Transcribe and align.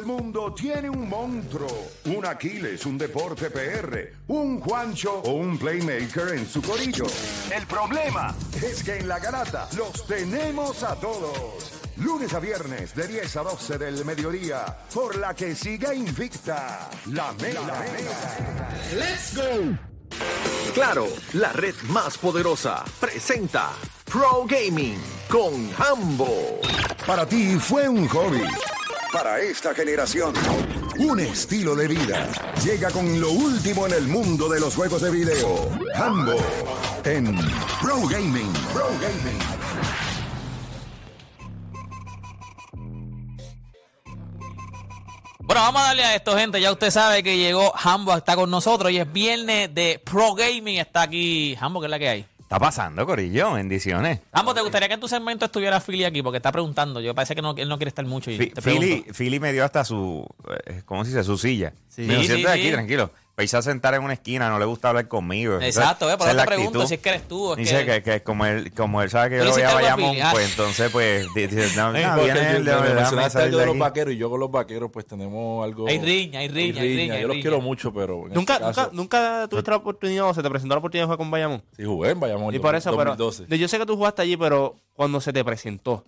El 0.00 0.06
mundo 0.06 0.54
tiene 0.54 0.88
un 0.88 1.08
monstruo, 1.08 1.90
un 2.06 2.24
Aquiles, 2.24 2.86
un 2.86 2.96
deporte 2.96 3.50
PR, 3.50 4.12
un 4.28 4.58
Juancho 4.58 5.20
o 5.24 5.32
un 5.32 5.58
playmaker 5.58 6.28
en 6.36 6.48
su 6.48 6.62
corillo. 6.62 7.04
El 7.54 7.66
problema 7.66 8.34
es 8.62 8.82
que 8.82 8.96
en 8.96 9.08
la 9.08 9.18
garata 9.18 9.68
los 9.76 10.06
tenemos 10.06 10.82
a 10.84 10.94
todos. 10.96 11.72
Lunes 11.98 12.32
a 12.32 12.40
viernes 12.40 12.94
de 12.94 13.08
10 13.08 13.36
a 13.36 13.42
12 13.42 13.78
del 13.78 14.04
mediodía, 14.06 14.64
por 14.94 15.16
la 15.16 15.34
que 15.34 15.54
siga 15.54 15.94
invicta 15.94 16.88
la 17.12 17.32
mega. 17.34 17.84
¡Let's 18.94 19.36
go! 19.36 19.76
Claro, 20.72 21.08
la 21.34 21.52
red 21.52 21.74
más 21.88 22.16
poderosa 22.16 22.84
presenta 22.98 23.72
Pro 24.04 24.46
Gaming 24.46 24.98
con 25.28 25.70
Hambo. 25.76 26.58
Para 27.06 27.26
ti 27.26 27.56
fue 27.58 27.86
un 27.86 28.08
hobby. 28.08 28.44
Para 29.12 29.40
esta 29.40 29.74
generación, 29.74 30.32
un 30.98 31.18
estilo 31.18 31.74
de 31.74 31.88
vida. 31.88 32.28
Llega 32.64 32.92
con 32.92 33.20
lo 33.20 33.32
último 33.32 33.86
en 33.88 33.94
el 33.94 34.06
mundo 34.06 34.48
de 34.48 34.60
los 34.60 34.76
juegos 34.76 35.02
de 35.02 35.10
video. 35.10 35.68
Hambo 35.96 36.36
en 37.04 37.36
Pro 37.82 38.06
Gaming. 38.06 38.52
Pro 38.72 38.86
Gaming. 39.00 39.38
Bueno, 45.40 45.60
vamos 45.62 45.82
a 45.82 45.84
darle 45.86 46.04
a 46.04 46.14
esto, 46.14 46.36
gente. 46.36 46.60
Ya 46.60 46.70
usted 46.70 46.92
sabe 46.92 47.24
que 47.24 47.36
llegó 47.36 47.72
Hambo, 47.76 48.16
está 48.16 48.36
con 48.36 48.48
nosotros 48.48 48.92
y 48.92 48.98
es 48.98 49.12
viernes 49.12 49.74
de 49.74 50.00
Pro 50.04 50.34
Gaming. 50.34 50.78
Está 50.78 51.02
aquí 51.02 51.56
Hambo, 51.60 51.80
¿qué 51.80 51.86
es 51.86 51.90
la 51.90 51.98
que 51.98 52.08
hay? 52.08 52.26
Está 52.50 52.58
pasando, 52.58 53.06
Corillo, 53.06 53.52
bendiciones. 53.52 54.18
Hambo, 54.32 54.52
¿te 54.52 54.60
gustaría 54.60 54.88
que 54.88 54.94
en 54.94 55.00
tu 55.00 55.06
segmento 55.06 55.44
estuviera 55.44 55.78
Philly 55.78 56.02
aquí? 56.02 56.20
Porque 56.20 56.38
está 56.38 56.50
preguntando. 56.50 57.00
Yo 57.00 57.14
parece 57.14 57.36
que 57.36 57.42
no, 57.42 57.54
él 57.56 57.68
no 57.68 57.78
quiere 57.78 57.90
estar 57.90 58.04
mucho. 58.04 58.28
Y 58.32 58.38
te 58.38 58.60
Philly, 58.60 58.78
pregunto. 58.78 59.14
Philly 59.14 59.38
me 59.38 59.52
dio 59.52 59.64
hasta 59.64 59.84
su, 59.84 60.26
eh, 60.66 60.82
¿cómo 60.84 61.04
se 61.04 61.12
dice? 61.12 61.22
Su 61.22 61.38
silla. 61.38 61.72
Sí, 61.88 62.02
me 62.02 62.14
dijo, 62.14 62.22
sí, 62.22 62.26
siéntate 62.26 62.56
sí. 62.56 62.60
aquí, 62.64 62.72
tranquilo. 62.72 63.12
Irse 63.42 63.56
a 63.56 63.62
sentar 63.62 63.94
en 63.94 64.02
una 64.02 64.12
esquina, 64.14 64.48
no 64.48 64.58
le 64.58 64.64
gusta 64.64 64.88
hablar 64.88 65.08
conmigo. 65.08 65.60
Exacto, 65.60 66.10
eh, 66.10 66.16
por 66.16 66.26
eso 66.26 66.30
es 66.30 66.30
te 66.32 66.36
la 66.36 66.44
pregunto 66.46 66.70
actitud. 66.80 66.88
si 66.88 66.94
es 66.94 67.00
que 67.00 67.08
eres 67.08 67.28
tú. 67.28 67.44
o 67.46 67.52
es 67.52 67.58
Dice 67.58 67.84
que- 67.84 68.02
que, 68.02 68.02
que 68.02 68.22
como 68.22 68.46
él, 68.46 68.72
como 68.74 69.02
él 69.02 69.10
sabe 69.10 69.30
que 69.30 69.36
yo 69.38 69.42
le 69.44 69.48
lo 69.50 69.54
voy 69.54 69.62
a 69.62 69.74
Bayamón, 69.74 70.16
pues 70.32 70.50
entonces 70.50 70.90
pues 70.90 71.26
dice, 71.34 71.68
no, 71.76 71.92
no, 71.92 71.98
porque 72.16 72.32
viene 72.32 72.52
yo- 72.52 72.60
me 72.64 72.70
algo 72.72 73.28
de 73.28 73.50
de 73.50 73.66
los 73.66 73.78
vaqueros 73.78 74.14
y 74.14 74.16
yo 74.16 74.30
con 74.30 74.40
los 74.40 74.50
vaqueros 74.50 74.90
pues 74.92 75.06
tenemos 75.06 75.64
algo... 75.64 75.88
Hay 75.88 75.98
riña, 75.98 76.40
hay 76.40 76.48
riña, 76.48 76.82
hay 76.82 76.96
riña, 76.96 77.18
Yo 77.20 77.28
los 77.28 77.36
quiero 77.38 77.60
mucho, 77.60 77.92
pero 77.92 78.26
en 78.26 78.32
¿Nunca, 78.34 78.54
este 78.54 78.64
caso, 78.66 78.90
nunca, 78.92 79.20
nunca 79.40 79.48
tuviste 79.48 79.70
la 79.70 79.76
oportunidad 79.78 80.28
o 80.28 80.34
se 80.34 80.42
te 80.42 80.50
presentó 80.50 80.74
la 80.74 80.78
oportunidad 80.78 81.02
de 81.04 81.06
jugar 81.06 81.18
con 81.18 81.30
Bayamón? 81.30 81.62
Sí, 81.76 81.84
jugué 81.84 82.10
en 82.10 82.20
Bayamón 82.20 82.54
Y 82.54 82.58
por 82.58 82.74
eso, 82.74 82.90
pero 82.96 83.16
2012. 83.16 83.58
yo 83.58 83.68
sé 83.68 83.78
que 83.78 83.86
tú 83.86 83.96
jugaste 83.96 84.22
allí, 84.22 84.36
pero 84.36 84.76
cuando 84.94 85.20
se 85.20 85.32
te 85.32 85.44
presentó, 85.44 86.04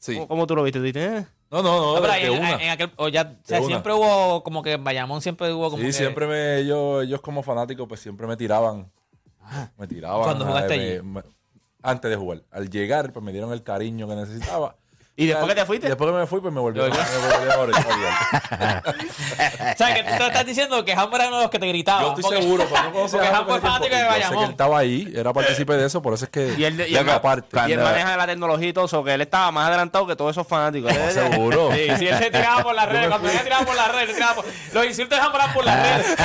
Sí. 0.00 0.14
¿cómo, 0.14 0.26
cómo 0.28 0.46
tú 0.48 0.56
lo 0.56 0.62
viste? 0.64 0.78
¿Tú 0.80 0.82
dijiste, 0.84 1.04
eh? 1.18 1.26
No, 1.50 1.62
no, 1.62 1.78
no, 1.80 1.94
No, 1.94 2.00
pero 2.00 2.06
de, 2.08 2.18
ahí 2.18 2.22
de 2.26 2.32
en, 2.34 2.38
una. 2.40 2.62
en 2.62 2.70
aquel, 2.70 2.90
o 2.96 3.08
ya, 3.08 3.36
o 3.42 3.46
sea, 3.46 3.62
siempre 3.62 3.92
hubo 3.92 4.42
como 4.42 4.62
que 4.62 4.72
en 4.72 4.82
Bayamón 4.84 5.20
siempre 5.20 5.52
hubo 5.52 5.64
como 5.70 5.78
Sí, 5.82 5.86
que- 5.86 5.92
siempre 5.92 6.26
me, 6.26 6.58
ellos, 6.58 7.04
ellos 7.04 7.20
como 7.20 7.42
fanáticos 7.42 7.86
pues 7.86 8.00
siempre 8.00 8.26
me 8.26 8.36
tiraban. 8.36 8.90
Me 9.76 9.86
tiraban. 9.86 10.22
¿Cuándo 10.22 10.44
eh, 10.44 10.48
jugaste 10.48 10.72
allí? 10.74 11.02
me- 11.02 11.22
antes 11.82 12.10
de 12.10 12.16
jugar. 12.16 12.42
Al 12.50 12.68
llegar 12.70 13.12
pues 13.12 13.24
me 13.24 13.32
dieron 13.32 13.52
el 13.52 13.62
cariño 13.62 14.06
que 14.08 14.14
necesitaba. 14.16 14.76
¿Y 15.20 15.26
después 15.26 15.48
que 15.48 15.54
te 15.60 15.66
fuiste? 15.66 15.86
Después 15.88 16.10
que 16.10 16.16
me 16.16 16.26
fui 16.26 16.40
pues 16.40 16.52
me 16.54 16.60
volvió, 16.60 16.82
me 16.84 16.88
volvió 16.88 17.50
a 17.50 17.54
abrir. 17.54 17.76
O 17.76 17.80
sea, 19.76 19.94
que 19.94 20.02
tú 20.02 20.10
te 20.16 20.26
estás 20.26 20.46
diciendo 20.46 20.82
que 20.84 20.92
Hambo 20.94 21.16
era 21.16 21.26
uno 21.28 21.36
de 21.36 21.42
los 21.42 21.50
que 21.50 21.58
te 21.58 21.66
gritaba. 21.68 22.00
Yo 22.00 22.08
estoy 22.08 22.22
porque- 22.22 22.40
seguro, 22.42 22.66
pero 22.70 22.82
no 22.84 22.92
conocía 22.92 23.18
Porque 23.20 23.28
en 23.28 23.34
ese 23.50 23.60
fanático 23.60 23.94
de 23.94 24.00
y 24.00 24.00
Yo 24.00 24.00
sé 24.00 24.00
que 24.00 24.08
Bayamón. 24.20 24.44
él 24.44 24.50
estaba 24.50 24.78
ahí, 24.78 25.12
era 25.14 25.32
partícipe 25.34 25.74
de 25.74 25.86
eso, 25.86 26.00
por 26.00 26.14
eso 26.14 26.24
es 26.24 26.30
que... 26.30 26.54
Y 26.56 26.64
él, 26.64 26.80
y 26.88 26.96
él- 26.96 27.04
me 27.04 27.12
aparte. 27.12 27.54
y 27.68 27.72
él 27.72 27.80
maneja 27.80 28.16
la 28.16 28.26
tecnología 28.26 28.68
y 28.68 28.72
todo 28.72 28.86
eso, 28.86 29.04
que 29.04 29.12
él 29.14 29.20
estaba 29.20 29.50
más 29.52 29.68
adelantado 29.68 30.06
que 30.06 30.16
todos 30.16 30.30
esos 30.30 30.46
fanáticos. 30.46 30.90
Él- 30.90 31.10
Seguro. 31.12 31.70
Sí, 31.72 31.86
sí, 31.98 32.08
él 32.08 32.16
se 32.18 32.30
tiraba 32.30 32.62
por 32.62 32.74
las 32.74 32.88
redes. 32.88 33.08
Cuando 33.08 33.28
él 33.28 33.36
se 33.36 33.44
tiraba 33.44 33.66
por 33.66 33.76
las 33.76 33.92
redes, 33.92 34.08
se 34.08 34.14
tiraba 34.14 34.34
por... 34.36 34.46
los 34.72 34.86
insultos 34.86 35.18
de 35.18 35.26
eran 35.26 35.52
por 35.52 35.64
las 35.66 35.82
redes. 35.82 36.16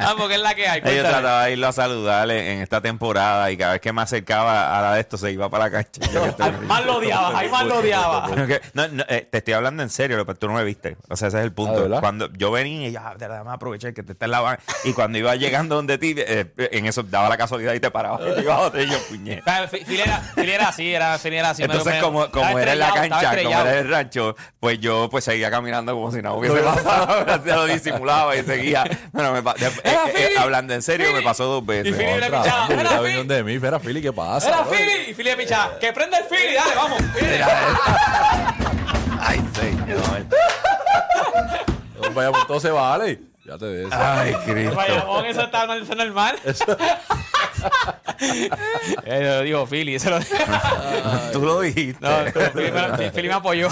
Hambo, 0.00 0.28
¿qué 0.28 0.34
es 0.34 0.40
la 0.40 0.54
que 0.54 0.68
hay? 0.68 0.80
Yo 0.82 1.02
trataba 1.02 1.44
de 1.44 1.52
irlo 1.52 1.68
a 1.68 1.72
saludarle 1.72 2.52
en 2.52 2.60
esta 2.60 2.80
temporada 2.80 3.50
y 3.50 3.56
cada 3.56 3.72
vez 3.72 3.80
que 3.80 3.92
me 3.92 4.02
acercaba 4.02 4.78
a 4.78 4.82
la 4.82 4.94
de 4.94 5.00
esto 5.00 5.16
se 5.16 5.30
iba 5.32 5.48
para 5.48 5.64
la 5.64 5.70
cancha. 5.70 6.00
Más 6.66 6.84
lo 6.84 6.96
odiaba, 6.96 7.38
ahí 7.38 7.48
más 7.48 7.64
lo 7.64 7.78
odiaba. 7.78 8.28
No, 8.74 8.88
no, 8.88 9.04
eh, 9.08 9.28
te 9.30 9.38
estoy 9.38 9.54
hablando 9.54 9.82
en 9.82 9.90
serio, 9.90 10.24
pero 10.26 10.38
tú 10.38 10.48
no 10.48 10.54
me 10.54 10.64
viste. 10.64 10.96
O 11.08 11.16
sea, 11.16 11.28
ese 11.28 11.38
es 11.38 11.44
el 11.44 11.50
Ah, 11.50 11.54
punto. 11.54 11.82
¿verdad? 11.82 12.00
cuando 12.00 12.30
yo 12.32 12.50
venía 12.50 12.88
y 12.88 12.92
ya, 12.92 13.10
de 13.16 13.28
verdad, 13.28 13.44
me 13.44 13.52
aprovechar 13.52 13.92
que 13.94 14.02
te 14.02 14.12
está 14.12 14.24
en 14.26 14.30
la 14.32 14.40
van. 14.40 14.58
Y 14.84 14.92
cuando 14.92 15.18
iba 15.18 15.34
llegando 15.36 15.76
donde 15.76 15.98
ti, 15.98 16.14
eh, 16.16 16.46
en 16.56 16.86
eso 16.86 17.02
daba 17.02 17.28
la 17.28 17.36
casualidad 17.36 17.74
y 17.74 17.80
te 17.80 17.90
paraba. 17.90 18.18
Y 18.28 18.34
te 18.34 18.40
iba 18.42 18.66
a 18.66 18.82
y 18.82 18.86
yo, 18.90 18.98
puñet. 19.08 19.40
O 19.40 19.44
sea, 19.44 19.68
Fi- 19.68 19.84
Fili 19.84 20.00
era, 20.00 20.18
Fili 20.18 20.52
era 20.52 20.68
así, 20.68 20.92
era, 20.94 21.18
Fili 21.18 21.38
así. 21.38 21.62
Entonces, 21.62 21.94
me- 21.94 22.00
como, 22.00 22.30
como 22.30 22.58
era 22.58 22.72
en 22.72 22.78
la 22.78 22.92
cancha, 22.92 23.36
como 23.42 23.50
era 23.60 23.72
en 23.72 23.78
el 23.78 23.90
rancho, 23.90 24.36
pues 24.60 24.78
yo 24.80 25.08
pues 25.10 25.24
seguía 25.24 25.50
caminando 25.50 25.92
como 25.94 26.10
si 26.12 26.22
nada 26.22 26.34
hubiese 26.34 26.58
pasado. 26.60 27.24
Se 27.44 27.54
lo 27.54 27.66
disimulaba 27.66 28.36
y 28.36 28.42
seguía. 28.44 28.84
Bueno, 29.12 29.32
me 29.32 29.38
eh, 29.38 29.70
eh, 29.84 30.28
hablando 30.38 30.74
en 30.74 30.82
serio, 30.82 31.12
me 31.12 31.22
pasó 31.22 31.44
dos 31.44 31.64
veces. 31.66 31.88
Y 31.88 31.92
Philly 31.92 32.20
le 32.20 32.26
pichaba, 32.26 32.68
era 33.68 33.78
Philly, 33.78 34.02
¿qué 34.02 34.12
pasa? 34.12 34.48
Era? 34.48 34.64
Fili. 34.64 35.10
Y 35.10 35.14
Fili 35.14 35.30
le 35.30 35.36
pichaba. 35.36 35.78
Que 35.78 35.92
prenda 35.92 36.18
el 36.18 36.24
Fili, 36.24 36.47
dale, 36.54 36.74
vamos. 36.74 36.98
Ay, 39.20 39.42
señor. 39.54 40.26
Los 42.00 42.14
Bayamón, 42.14 42.46
todo 42.46 42.60
se 42.60 42.70
vale. 42.70 43.20
Ya 43.44 43.58
te 43.58 43.66
ves. 43.66 43.88
Ay, 43.92 44.34
Cristo. 44.44 44.76
Bayamón, 44.76 45.26
eso 45.26 45.42
está 45.42 45.66
mal, 45.66 45.82
eso 45.82 45.92
es 45.92 45.98
normal. 45.98 46.38
Eh, 49.04 49.20
lo 49.22 49.42
dijo 49.42 49.66
Fili, 49.66 49.94
eso 49.94 50.10
lo 50.10 50.18
Tú 51.32 51.44
lo 51.44 51.60
dijiste. 51.60 51.98
No, 52.00 52.10
Fili 52.52 52.72
me, 52.72 53.10
Fili 53.10 53.28
me 53.28 53.34
apoyó. 53.34 53.68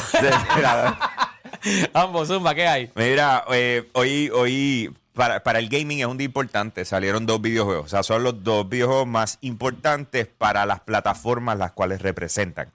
Ambos, 1.95 2.29
Zumba, 2.29 2.55
¿qué 2.55 2.67
hay? 2.67 2.91
Mira, 2.95 3.45
eh, 3.51 3.89
hoy, 3.93 4.31
hoy 4.33 4.95
para, 5.17 5.43
para 5.43 5.59
el 5.59 5.69
gaming 5.69 6.01
es 6.01 6.07
un 6.07 6.19
día 6.19 6.27
importante. 6.27 6.85
Salieron 6.85 7.27
dos 7.27 7.41
videojuegos. 7.41 7.87
O 7.87 7.89
sea, 7.89 8.03
son 8.03 8.23
los 8.23 8.45
dos 8.45 8.69
videojuegos 8.69 9.07
más 9.09 9.39
importantes 9.41 10.29
para 10.29 10.65
las 10.67 10.81
plataformas 10.81 11.59
las 11.59 11.73
cuales 11.73 12.03
representan. 12.03 12.71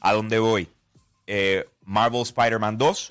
¿A 0.00 0.12
dónde 0.12 0.38
voy? 0.38 0.68
Eh, 1.26 1.66
Marvel 1.84 2.22
Spider-Man 2.22 2.78
2 2.78 3.08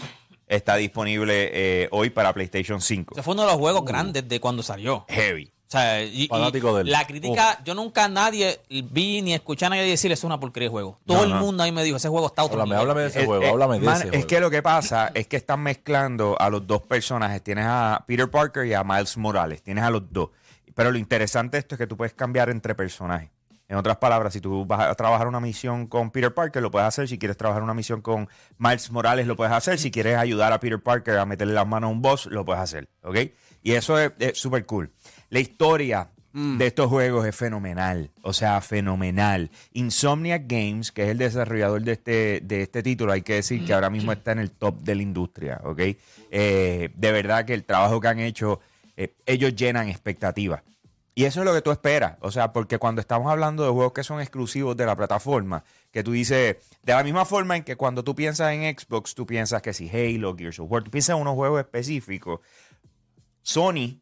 está 0.47 0.75
disponible 0.75 1.49
eh, 1.51 1.89
hoy 1.91 2.11
para 2.11 2.33
PlayStation 2.33 2.79
5. 2.79 3.15
Ese 3.15 3.23
fue 3.23 3.33
uno 3.33 3.43
de 3.43 3.49
los 3.49 3.57
juegos 3.57 3.83
grandes 3.83 4.27
de 4.29 4.39
cuando 4.39 4.63
salió. 4.63 5.05
Heavy. 5.09 5.51
O 5.67 5.71
sea, 5.71 6.03
y, 6.03 6.23
y 6.23 6.27
Fanático 6.27 6.75
de 6.75 6.81
él. 6.83 6.91
la 6.91 7.07
crítica, 7.07 7.59
yo 7.65 7.73
nunca 7.73 8.05
a 8.05 8.07
nadie 8.07 8.59
vi 8.69 9.21
ni 9.23 9.33
escuché 9.33 9.65
a 9.65 9.69
nadie 9.69 9.83
decir 9.83 10.11
es 10.11 10.23
una 10.23 10.39
porquería 10.39 10.67
de 10.69 10.71
juego. 10.71 10.99
Todo 11.05 11.17
No, 11.17 11.23
el 11.23 11.29
no. 11.31 11.35
mundo 11.39 11.63
ahí 11.63 11.71
me 11.71 11.83
dijo, 11.83 11.97
ese 11.97 12.07
juego 12.07 12.27
está 12.27 12.43
a 12.43 12.45
otro 12.45 12.61
Háblame, 12.61 12.75
nivel. 12.75 12.81
háblame 12.81 13.01
de 13.01 13.07
ese 13.07 13.23
Eh, 13.23 13.25
juego, 13.25 13.43
eh, 13.43 13.49
háblame 13.49 13.79
de 13.79 13.85
man, 13.85 13.95
ese 13.95 14.03
es 14.05 14.09
juego. 14.11 14.27
que 14.27 14.39
lo 14.41 14.49
que 14.51 14.61
pasa 14.61 15.11
es 15.15 15.27
que 15.27 15.37
están 15.37 15.61
mezclando 15.61 16.35
a 16.39 16.49
los 16.51 16.67
dos 16.67 16.83
personajes. 16.83 17.41
Tienes 17.43 17.65
a 17.67 18.03
Peter 18.07 18.29
Parker 18.29 18.65
y 18.67 18.73
a 18.73 18.83
Miles 18.83 19.17
Morales. 19.17 19.63
Tienes 19.63 19.83
a 19.83 19.89
los 19.89 20.03
dos. 20.13 20.29
Pero 20.75 20.91
lo 20.91 20.97
interesante 20.99 21.57
de 21.57 21.59
esto 21.61 21.75
es 21.75 21.79
que 21.79 21.87
tú 21.87 21.97
puedes 21.97 22.13
cambiar 22.13 22.49
entre 22.49 22.75
personajes. 22.75 23.29
En 23.67 23.77
otras 23.77 23.97
palabras, 23.97 24.31
si 24.33 24.41
tú 24.41 24.63
vas 24.67 24.81
a 24.81 24.93
trabajar 24.93 25.27
una 25.27 25.39
misión 25.39 25.87
con 25.87 26.11
Peter 26.11 26.31
Parker, 26.31 26.61
lo 26.61 26.69
puedes 26.69 26.87
hacer. 26.87 27.07
Si 27.07 27.17
quieres 27.17 27.35
trabajar 27.37 27.63
una 27.63 27.73
misión 27.73 28.01
con 28.01 28.29
Miles 28.59 28.91
Morales, 28.91 29.25
lo 29.25 29.35
puedes 29.35 29.51
hacer. 29.53 29.79
Si 29.79 29.89
quieres 29.89 30.17
ayudar 30.17 30.53
a 30.53 30.59
Peter 30.59 30.79
Parker 30.79 31.17
a 31.17 31.25
meterle 31.25 31.55
las 31.55 31.65
manos 31.65 31.87
a 31.87 31.91
un 31.91 31.99
boss, 32.03 32.27
lo 32.27 32.45
puedes 32.45 32.61
hacer. 32.61 32.87
¿Ok? 33.01 33.17
Y 33.63 33.71
eso 33.71 33.97
es 33.97 34.11
es 34.19 34.37
súper 34.37 34.67
cool. 34.67 34.91
La 35.29 35.39
historia 35.39 36.09
de 36.35 36.67
estos 36.67 36.87
juegos 36.87 37.25
es 37.25 37.33
fenomenal. 37.33 38.11
O 38.21 38.33
sea, 38.33 38.59
fenomenal. 38.59 39.49
Insomniac 39.71 40.43
Games, 40.47 40.91
que 40.91 41.03
es 41.03 41.09
el 41.09 41.17
desarrollador 41.17 41.81
de 41.81 41.93
este, 41.93 42.41
de 42.43 42.63
este 42.63 42.83
título, 42.83 43.13
hay 43.13 43.21
que 43.21 43.35
decir 43.35 43.65
que 43.65 43.73
ahora 43.73 43.89
mismo 43.89 44.11
está 44.11 44.33
en 44.33 44.39
el 44.39 44.51
top 44.51 44.81
de 44.81 44.95
la 44.95 45.01
industria. 45.01 45.61
¿Ok? 45.63 45.79
Eh, 46.31 46.89
de 46.93 47.11
verdad 47.13 47.45
que 47.45 47.53
el 47.53 47.63
trabajo 47.63 48.01
que 48.01 48.07
han 48.09 48.19
hecho, 48.19 48.59
eh, 48.97 49.15
ellos 49.25 49.55
llenan 49.55 49.87
expectativas. 49.87 50.61
Y 51.17 51.23
eso 51.23 51.39
es 51.39 51.45
lo 51.45 51.53
que 51.53 51.61
tú 51.61 51.71
esperas. 51.71 52.17
O 52.19 52.29
sea, 52.29 52.51
porque 52.51 52.77
cuando 52.79 52.99
estamos 52.99 53.31
hablando 53.31 53.63
de 53.63 53.69
juegos 53.69 53.93
que 53.93 54.03
son 54.03 54.19
exclusivos 54.19 54.75
de 54.75 54.85
la 54.85 54.97
plataforma, 54.97 55.63
que 55.91 56.03
tú 56.03 56.11
dices, 56.11 56.57
de 56.83 56.93
la 56.93 57.03
misma 57.03 57.23
forma 57.23 57.55
en 57.55 57.63
que 57.63 57.77
cuando 57.77 58.03
tú 58.03 58.13
piensas 58.13 58.51
en 58.51 58.77
Xbox, 58.77 59.15
tú 59.15 59.25
piensas 59.25 59.61
que 59.61 59.73
si 59.73 59.89
Halo, 59.89 60.35
Gears 60.35 60.59
of 60.59 60.69
War, 60.69 60.83
tú 60.83 60.91
piensas 60.91 61.15
en 61.15 61.21
unos 61.21 61.35
juegos 61.35 61.61
específicos. 61.61 62.41
Sony 63.41 64.01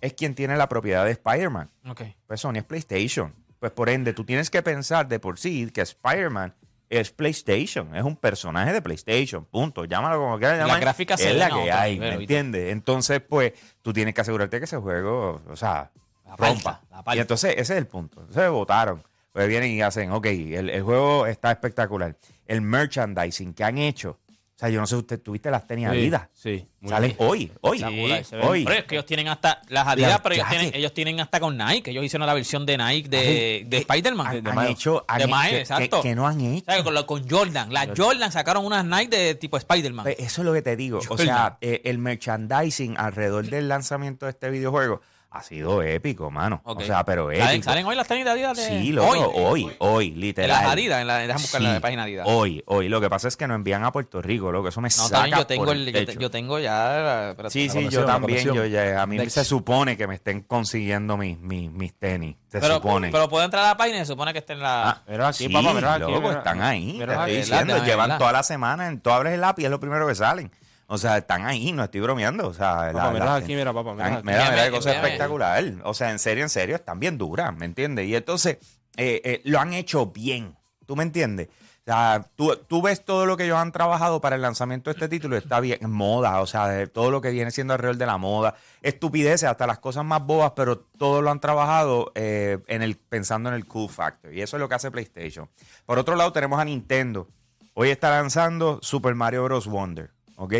es 0.00 0.14
quien 0.14 0.34
tiene 0.34 0.56
la 0.56 0.68
propiedad 0.68 1.04
de 1.04 1.12
Spider-Man. 1.12 1.70
Ok. 1.88 2.02
Pues 2.26 2.40
Sony 2.40 2.56
es 2.56 2.64
PlayStation. 2.64 3.34
Pues 3.58 3.72
por 3.72 3.88
ende, 3.90 4.12
tú 4.12 4.24
tienes 4.24 4.48
que 4.50 4.62
pensar 4.62 5.06
de 5.08 5.18
por 5.20 5.38
sí 5.38 5.70
que 5.70 5.82
Spider-Man 5.82 6.54
es 6.88 7.10
PlayStation, 7.12 7.94
es 7.94 8.02
un 8.02 8.16
personaje 8.16 8.72
de 8.72 8.82
PlayStation, 8.82 9.44
punto. 9.44 9.84
Llámalo 9.84 10.18
como 10.18 10.38
quieras 10.38 10.58
llamar. 10.58 10.80
gráficas 10.80 11.20
se 11.20 11.30
es 11.30 11.36
la 11.36 11.48
que 11.48 11.70
hay, 11.70 12.00
¿me 12.00 12.14
entiendes? 12.14 12.72
Entonces, 12.72 13.20
pues, 13.20 13.52
tú 13.80 13.92
tienes 13.92 14.12
que 14.12 14.22
asegurarte 14.22 14.58
que 14.58 14.64
ese 14.64 14.76
juego, 14.78 15.40
o 15.48 15.56
sea, 15.56 15.90
La 16.26 16.34
rompa. 16.36 16.82
la. 16.90 17.16
Y 17.16 17.20
entonces, 17.20 17.52
ese 17.52 17.74
es 17.74 17.78
el 17.78 17.86
punto. 17.86 18.26
Se 18.32 18.48
votaron. 18.48 19.02
Pues 19.32 19.46
vienen 19.46 19.70
y 19.70 19.80
hacen, 19.82 20.10
ok, 20.10 20.26
el, 20.26 20.70
el 20.70 20.82
juego 20.82 21.26
está 21.26 21.52
espectacular. 21.52 22.16
El 22.46 22.62
merchandising 22.62 23.54
que 23.54 23.62
han 23.62 23.78
hecho, 23.78 24.18
sea, 24.60 24.68
yo 24.68 24.80
no 24.80 24.86
sé, 24.86 24.96
usted 24.96 25.20
tuviste 25.20 25.50
las 25.50 25.66
tenis 25.66 25.86
Adidas. 25.88 26.28
Sí. 26.34 26.66
muy 26.80 26.90
Salen 26.90 27.16
bien. 27.16 27.28
hoy, 27.28 27.52
hoy, 27.62 27.82
ven. 27.82 28.24
hoy. 28.42 28.64
Pero 28.64 28.78
es 28.78 28.84
que 28.84 28.94
ellos 28.94 29.06
tienen 29.06 29.28
hasta 29.28 29.62
las 29.68 29.86
Adidas, 29.86 30.10
Las 30.10 30.20
pero 30.20 30.34
ellos 30.34 30.48
tienen, 30.48 30.70
ellos 30.74 30.94
tienen 30.94 31.20
hasta 31.20 31.40
con 31.40 31.56
Nike. 31.56 31.90
Ellos 31.90 32.04
hicieron 32.04 32.26
la 32.26 32.34
versión 32.34 32.66
de 32.66 32.76
Nike 32.78 33.08
de, 33.08 33.66
de 33.66 33.76
eh, 33.78 33.80
Spider-Man. 33.80 34.26
Han, 34.26 34.44
De 34.44 34.50
han 34.50 34.66
hecho, 34.68 35.04
han 35.08 35.18
De 35.18 35.24
hecho- 35.24 35.34
Miles, 35.36 35.50
que- 35.52 35.60
exacto. 35.60 36.02
Que, 36.02 36.14
no 36.14 36.26
han 36.26 36.40
hecho. 36.40 36.64
¿Sabes? 36.66 36.82
Con, 36.82 36.94
lo- 36.94 37.06
con 37.06 37.28
Jordan. 37.28 37.72
Las 37.72 37.88
Jordan 37.96 38.30
sacaron 38.30 38.64
unas 38.66 38.84
Nike 38.84 39.16
de 39.16 39.34
tipo 39.34 39.56
Spider-Man. 39.56 40.04
Pues 40.04 40.16
eso 40.18 40.42
es 40.42 40.46
lo 40.46 40.52
que 40.52 40.62
te 40.62 40.76
digo. 40.76 40.98
O 40.98 41.02
Jordan. 41.02 41.26
sea, 41.26 41.58
eh, 41.60 41.80
el 41.84 41.98
merchandising 41.98 42.96
alrededor 42.98 43.46
del 43.46 43.68
lanzamiento 43.68 44.26
de 44.26 44.30
este 44.30 44.50
videojuego 44.50 45.00
ha 45.32 45.42
sido 45.44 45.80
épico, 45.82 46.28
mano. 46.30 46.60
O 46.64 46.80
sea, 46.80 47.04
pero 47.04 47.30
¿Salen, 47.30 47.46
épico. 47.48 47.64
salen 47.64 47.86
hoy 47.86 47.94
las 47.94 48.08
tenis 48.08 48.24
de 48.24 48.30
Adidas? 48.32 48.56
De, 48.56 48.64
Sí, 48.66 48.90
loco, 48.90 49.10
hoy, 49.34 49.70
hoy, 49.78 50.08
En 50.08 50.20
literal. 50.20 50.48
las 50.64 50.72
Adidas, 50.72 51.00
en 51.00 51.06
la, 51.06 51.18
déjame 51.18 51.40
buscar 51.40 51.60
la 51.60 51.74
Sí, 51.74 51.80
página 51.80 52.02
Adidas. 52.02 52.26
Hoy, 52.28 52.62
hoy. 52.66 52.88
Lo 52.88 53.00
que 53.00 53.08
pasa 53.08 53.28
es 53.28 53.36
que 53.36 53.46
nos 53.46 53.54
envían 53.54 53.84
a 53.84 53.92
Puerto 53.92 54.20
Rico, 54.20 54.50
loco. 54.50 54.68
Eso 54.68 54.80
me 54.80 54.88
no, 54.88 54.90
saca 54.90 55.18
también 55.20 55.38
yo 55.38 55.46
tengo, 55.46 55.64
por 55.66 55.76
el, 55.76 55.88
el 55.88 56.06
yo, 56.06 56.20
yo 56.20 56.30
tengo 56.30 56.58
ya. 56.58 57.30
espérate. 57.30 57.52
Sí, 57.52 57.68
sí, 57.68 57.88
yo 57.88 58.00
la 58.00 58.06
también. 58.06 58.52
Yo 58.52 58.66
ya, 58.66 59.00
a 59.02 59.06
mí 59.06 59.30
se 59.30 59.44
supone 59.44 59.96
que 59.96 60.08
me 60.08 60.16
estén 60.16 60.40
consiguiendo 60.42 61.16
mis, 61.16 61.38
mis, 61.38 61.70
mis 61.70 61.94
tenis. 61.94 62.34
Se 62.48 62.58
pero, 62.58 62.74
supone. 62.74 63.10
pero 63.12 63.28
puedo 63.28 63.44
entrar 63.44 63.64
a 63.64 63.68
la 63.68 63.76
página 63.76 63.98
y 63.98 64.00
se 64.00 64.06
supone 64.06 64.32
que 64.32 64.40
está 64.40 64.52
en 64.54 64.60
la. 64.60 65.02
Ah, 65.06 65.32
sí, 65.32 65.48
papá, 65.48 65.72
mira 65.72 65.94
aquí, 65.94 66.00
loco, 66.10 66.22
mira. 66.22 66.38
están 66.38 66.60
ahí. 66.60 66.94
Mira 66.94 67.24
te 67.24 67.36
estoy 67.36 67.36
diciendo, 67.36 67.84
llevan 67.84 68.18
toda 68.18 68.32
la 68.32 68.42
semana. 68.42 68.88
En, 68.88 69.00
tú 69.00 69.10
abres 69.10 69.34
el 69.34 69.44
app 69.44 69.60
y 69.60 69.64
es 69.64 69.70
lo 69.70 69.78
primero 69.78 70.08
que 70.08 70.16
salen. 70.16 70.50
O 70.92 70.98
sea, 70.98 71.18
están 71.18 71.46
ahí, 71.46 71.70
no 71.70 71.84
estoy 71.84 72.00
bromeando. 72.00 72.48
O 72.48 72.52
sea, 72.52 72.90
Papá, 72.92 73.36
aquí, 73.36 73.54
mira, 73.54 73.72
papá, 73.72 73.92
mira 73.92 74.06
aquí. 74.06 74.26
mira, 74.26 74.50
mira, 74.50 74.70
cosa 74.72 74.92
espectacular. 74.92 75.62
O 75.84 75.94
sea, 75.94 76.10
en 76.10 76.18
serio, 76.18 76.42
en 76.42 76.50
serio, 76.50 76.74
están 76.74 76.98
bien 76.98 77.16
duras, 77.16 77.56
¿me 77.56 77.64
entiendes? 77.64 78.08
Y 78.08 78.16
entonces, 78.16 78.58
eh, 78.96 79.20
eh, 79.24 79.40
lo 79.44 79.60
han 79.60 79.72
hecho 79.72 80.06
bien. 80.06 80.56
¿Tú 80.86 80.96
me 80.96 81.04
entiendes? 81.04 81.46
O 81.46 81.82
sea, 81.84 82.26
tú, 82.34 82.56
tú 82.56 82.82
ves 82.82 83.04
todo 83.04 83.24
lo 83.24 83.36
que 83.36 83.44
ellos 83.44 83.56
han 83.56 83.70
trabajado 83.70 84.20
para 84.20 84.34
el 84.34 84.42
lanzamiento 84.42 84.90
de 84.90 84.94
este 84.94 85.08
título, 85.08 85.36
y 85.36 85.38
está 85.38 85.60
bien, 85.60 85.78
moda, 85.88 86.40
o 86.40 86.46
sea, 86.46 86.84
todo 86.88 87.12
lo 87.12 87.20
que 87.20 87.30
viene 87.30 87.52
siendo 87.52 87.72
alrededor 87.72 87.96
de 87.96 88.06
la 88.06 88.18
moda, 88.18 88.56
estupideces, 88.82 89.48
hasta 89.48 89.68
las 89.68 89.78
cosas 89.78 90.04
más 90.04 90.26
bobas, 90.26 90.54
pero 90.56 90.76
todo 90.80 91.22
lo 91.22 91.30
han 91.30 91.38
trabajado 91.38 92.10
eh, 92.16 92.58
en 92.66 92.82
el, 92.82 92.96
pensando 92.96 93.48
en 93.48 93.54
el 93.54 93.64
cool 93.66 93.88
factor. 93.88 94.34
Y 94.34 94.42
eso 94.42 94.56
es 94.56 94.60
lo 94.60 94.68
que 94.68 94.74
hace 94.74 94.90
PlayStation. 94.90 95.48
Por 95.86 96.00
otro 96.00 96.16
lado, 96.16 96.32
tenemos 96.32 96.58
a 96.58 96.64
Nintendo. 96.64 97.28
Hoy 97.74 97.90
está 97.90 98.10
lanzando 98.10 98.80
Super 98.82 99.14
Mario 99.14 99.44
Bros. 99.44 99.68
Wonder, 99.68 100.10
¿ok? 100.40 100.54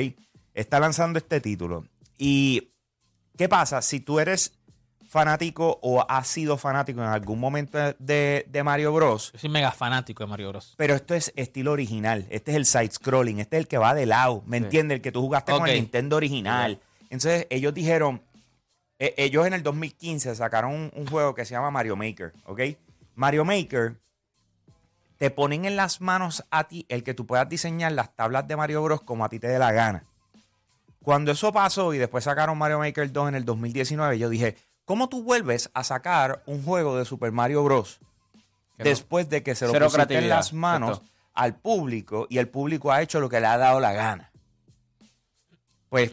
Está 0.54 0.78
lanzando 0.78 1.18
este 1.18 1.40
título. 1.40 1.86
¿Y 2.18 2.72
qué 3.36 3.48
pasa? 3.48 3.80
Si 3.82 4.00
tú 4.00 4.20
eres 4.20 4.52
fanático 5.08 5.78
o 5.82 6.04
has 6.08 6.28
sido 6.28 6.56
fanático 6.56 7.00
en 7.00 7.08
algún 7.08 7.40
momento 7.40 7.78
de, 7.98 8.46
de 8.48 8.62
Mario 8.62 8.92
Bros., 8.92 9.32
Yo 9.32 9.38
soy 9.40 9.50
mega 9.50 9.72
fanático 9.72 10.22
de 10.22 10.28
Mario 10.30 10.50
Bros. 10.50 10.74
pero 10.76 10.94
esto 10.94 11.14
es 11.14 11.32
estilo 11.34 11.72
original. 11.72 12.26
Este 12.30 12.52
es 12.52 12.56
el 12.56 12.66
side-scrolling. 12.66 13.40
Este 13.40 13.56
es 13.56 13.62
el 13.62 13.68
que 13.68 13.78
va 13.78 13.94
de 13.94 14.06
lado. 14.06 14.42
¿Me 14.46 14.58
entiendes? 14.58 14.96
El 14.96 15.02
que 15.02 15.10
tú 15.12 15.20
jugaste 15.22 15.52
con 15.52 15.62
Ok. 15.62 15.68
el 15.68 15.74
Nintendo 15.76 16.16
original. 16.16 16.80
Entonces, 17.04 17.46
ellos 17.50 17.74
dijeron. 17.74 18.22
eh, 19.00 19.14
ellos 19.16 19.46
en 19.46 19.54
el 19.54 19.62
2015 19.62 20.34
sacaron 20.36 20.72
un, 20.74 20.92
un 20.94 21.06
juego 21.06 21.34
que 21.34 21.44
se 21.44 21.52
llama 21.54 21.70
Mario 21.70 21.96
Maker. 21.96 22.32
¿Ok? 22.44 22.60
Mario 23.16 23.44
Maker. 23.44 23.98
Te 25.20 25.30
ponen 25.30 25.66
en 25.66 25.76
las 25.76 26.00
manos 26.00 26.46
a 26.50 26.64
ti 26.64 26.86
el 26.88 27.04
que 27.04 27.12
tú 27.12 27.26
puedas 27.26 27.46
diseñar 27.46 27.92
las 27.92 28.16
tablas 28.16 28.48
de 28.48 28.56
Mario 28.56 28.82
Bros. 28.82 29.02
como 29.02 29.22
a 29.22 29.28
ti 29.28 29.38
te 29.38 29.48
dé 29.48 29.58
la 29.58 29.70
gana. 29.70 30.04
Cuando 31.02 31.30
eso 31.30 31.52
pasó 31.52 31.92
y 31.92 31.98
después 31.98 32.24
sacaron 32.24 32.56
Mario 32.56 32.78
Maker 32.78 33.12
2 33.12 33.28
en 33.28 33.34
el 33.34 33.44
2019, 33.44 34.18
yo 34.18 34.30
dije, 34.30 34.56
¿cómo 34.86 35.10
tú 35.10 35.22
vuelves 35.22 35.70
a 35.74 35.84
sacar 35.84 36.42
un 36.46 36.64
juego 36.64 36.96
de 36.96 37.04
Super 37.04 37.32
Mario 37.32 37.62
Bros. 37.62 38.00
Después 38.78 39.28
de 39.28 39.42
que 39.42 39.54
se 39.54 39.66
lo 39.66 39.74
pusiste 39.78 40.16
en 40.16 40.30
las 40.30 40.54
manos 40.54 41.02
al 41.34 41.54
público 41.54 42.26
y 42.30 42.38
el 42.38 42.48
público 42.48 42.90
ha 42.90 43.02
hecho 43.02 43.20
lo 43.20 43.28
que 43.28 43.40
le 43.40 43.46
ha 43.46 43.58
dado 43.58 43.78
la 43.78 43.92
gana? 43.92 44.30
Pues, 45.90 46.12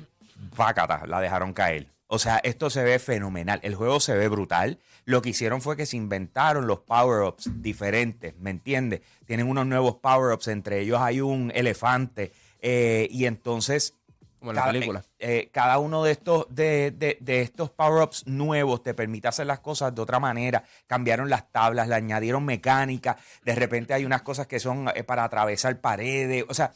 fácata, 0.51 1.07
la 1.07 1.21
dejaron 1.21 1.54
caer. 1.54 1.88
O 2.09 2.19
sea, 2.19 2.38
esto 2.44 2.69
se 2.69 2.83
ve 2.83 3.00
fenomenal. 3.00 3.59
El 3.63 3.75
juego 3.75 4.00
se 4.00 4.15
ve 4.15 4.27
brutal. 4.30 4.80
Lo 5.06 5.21
que 5.21 5.30
hicieron 5.30 5.62
fue 5.62 5.75
que 5.75 5.86
se 5.86 5.98
inventaron 5.98 6.65
los 6.68 6.80
power-ups 6.80 7.62
diferentes, 7.62 8.33
¿me 8.39 8.50
entiendes? 8.50 9.01
Tienen 9.25 9.48
unos 9.50 9.65
nuevos 9.65 9.95
power-ups, 9.95 10.48
entre 10.48 10.80
ellos 10.80 11.00
hay 11.01 11.19
un 11.21 11.51
elefante. 11.54 12.31
eh, 12.62 13.07
y 13.12 13.25
entonces 13.25 13.94
Como 14.39 14.51
en 14.51 14.56
la 14.56 14.65
película. 14.71 15.04
eh, 15.19 15.38
eh, 15.38 15.50
cada 15.51 15.77
uno 15.80 16.04
de 16.04 16.12
estos, 16.12 16.48
de, 16.50 16.92
de- 16.92 17.18
de 17.21 17.42
estos 17.42 17.69
power-ups 17.71 18.25
nuevos 18.25 18.81
te 18.83 18.94
permite 18.94 19.27
hacer 19.27 19.45
las 19.45 19.59
cosas 19.59 19.94
de 19.94 20.01
otra 20.01 20.19
manera. 20.19 20.63
Cambiaron 20.88 21.30
las 21.30 21.51
tablas, 21.51 21.88
le 21.88 21.95
añadieron 21.95 22.44
mecánica. 22.45 23.18
De 23.44 23.54
repente 23.54 23.94
hay 23.94 24.06
unas 24.06 24.21
cosas 24.24 24.48
que 24.48 24.59
son 24.59 24.89
para 25.06 25.24
atravesar 25.25 25.80
paredes. 25.81 26.45
O 26.50 26.54
sea, 26.54 26.71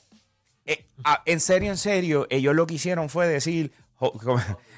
eh, 0.66 0.86
en 1.26 1.40
serio, 1.40 1.72
en 1.72 1.78
serio, 1.78 2.28
ellos 2.30 2.54
lo 2.54 2.68
que 2.68 2.76
hicieron 2.76 3.10
fue 3.10 3.28
decir, 3.28 3.72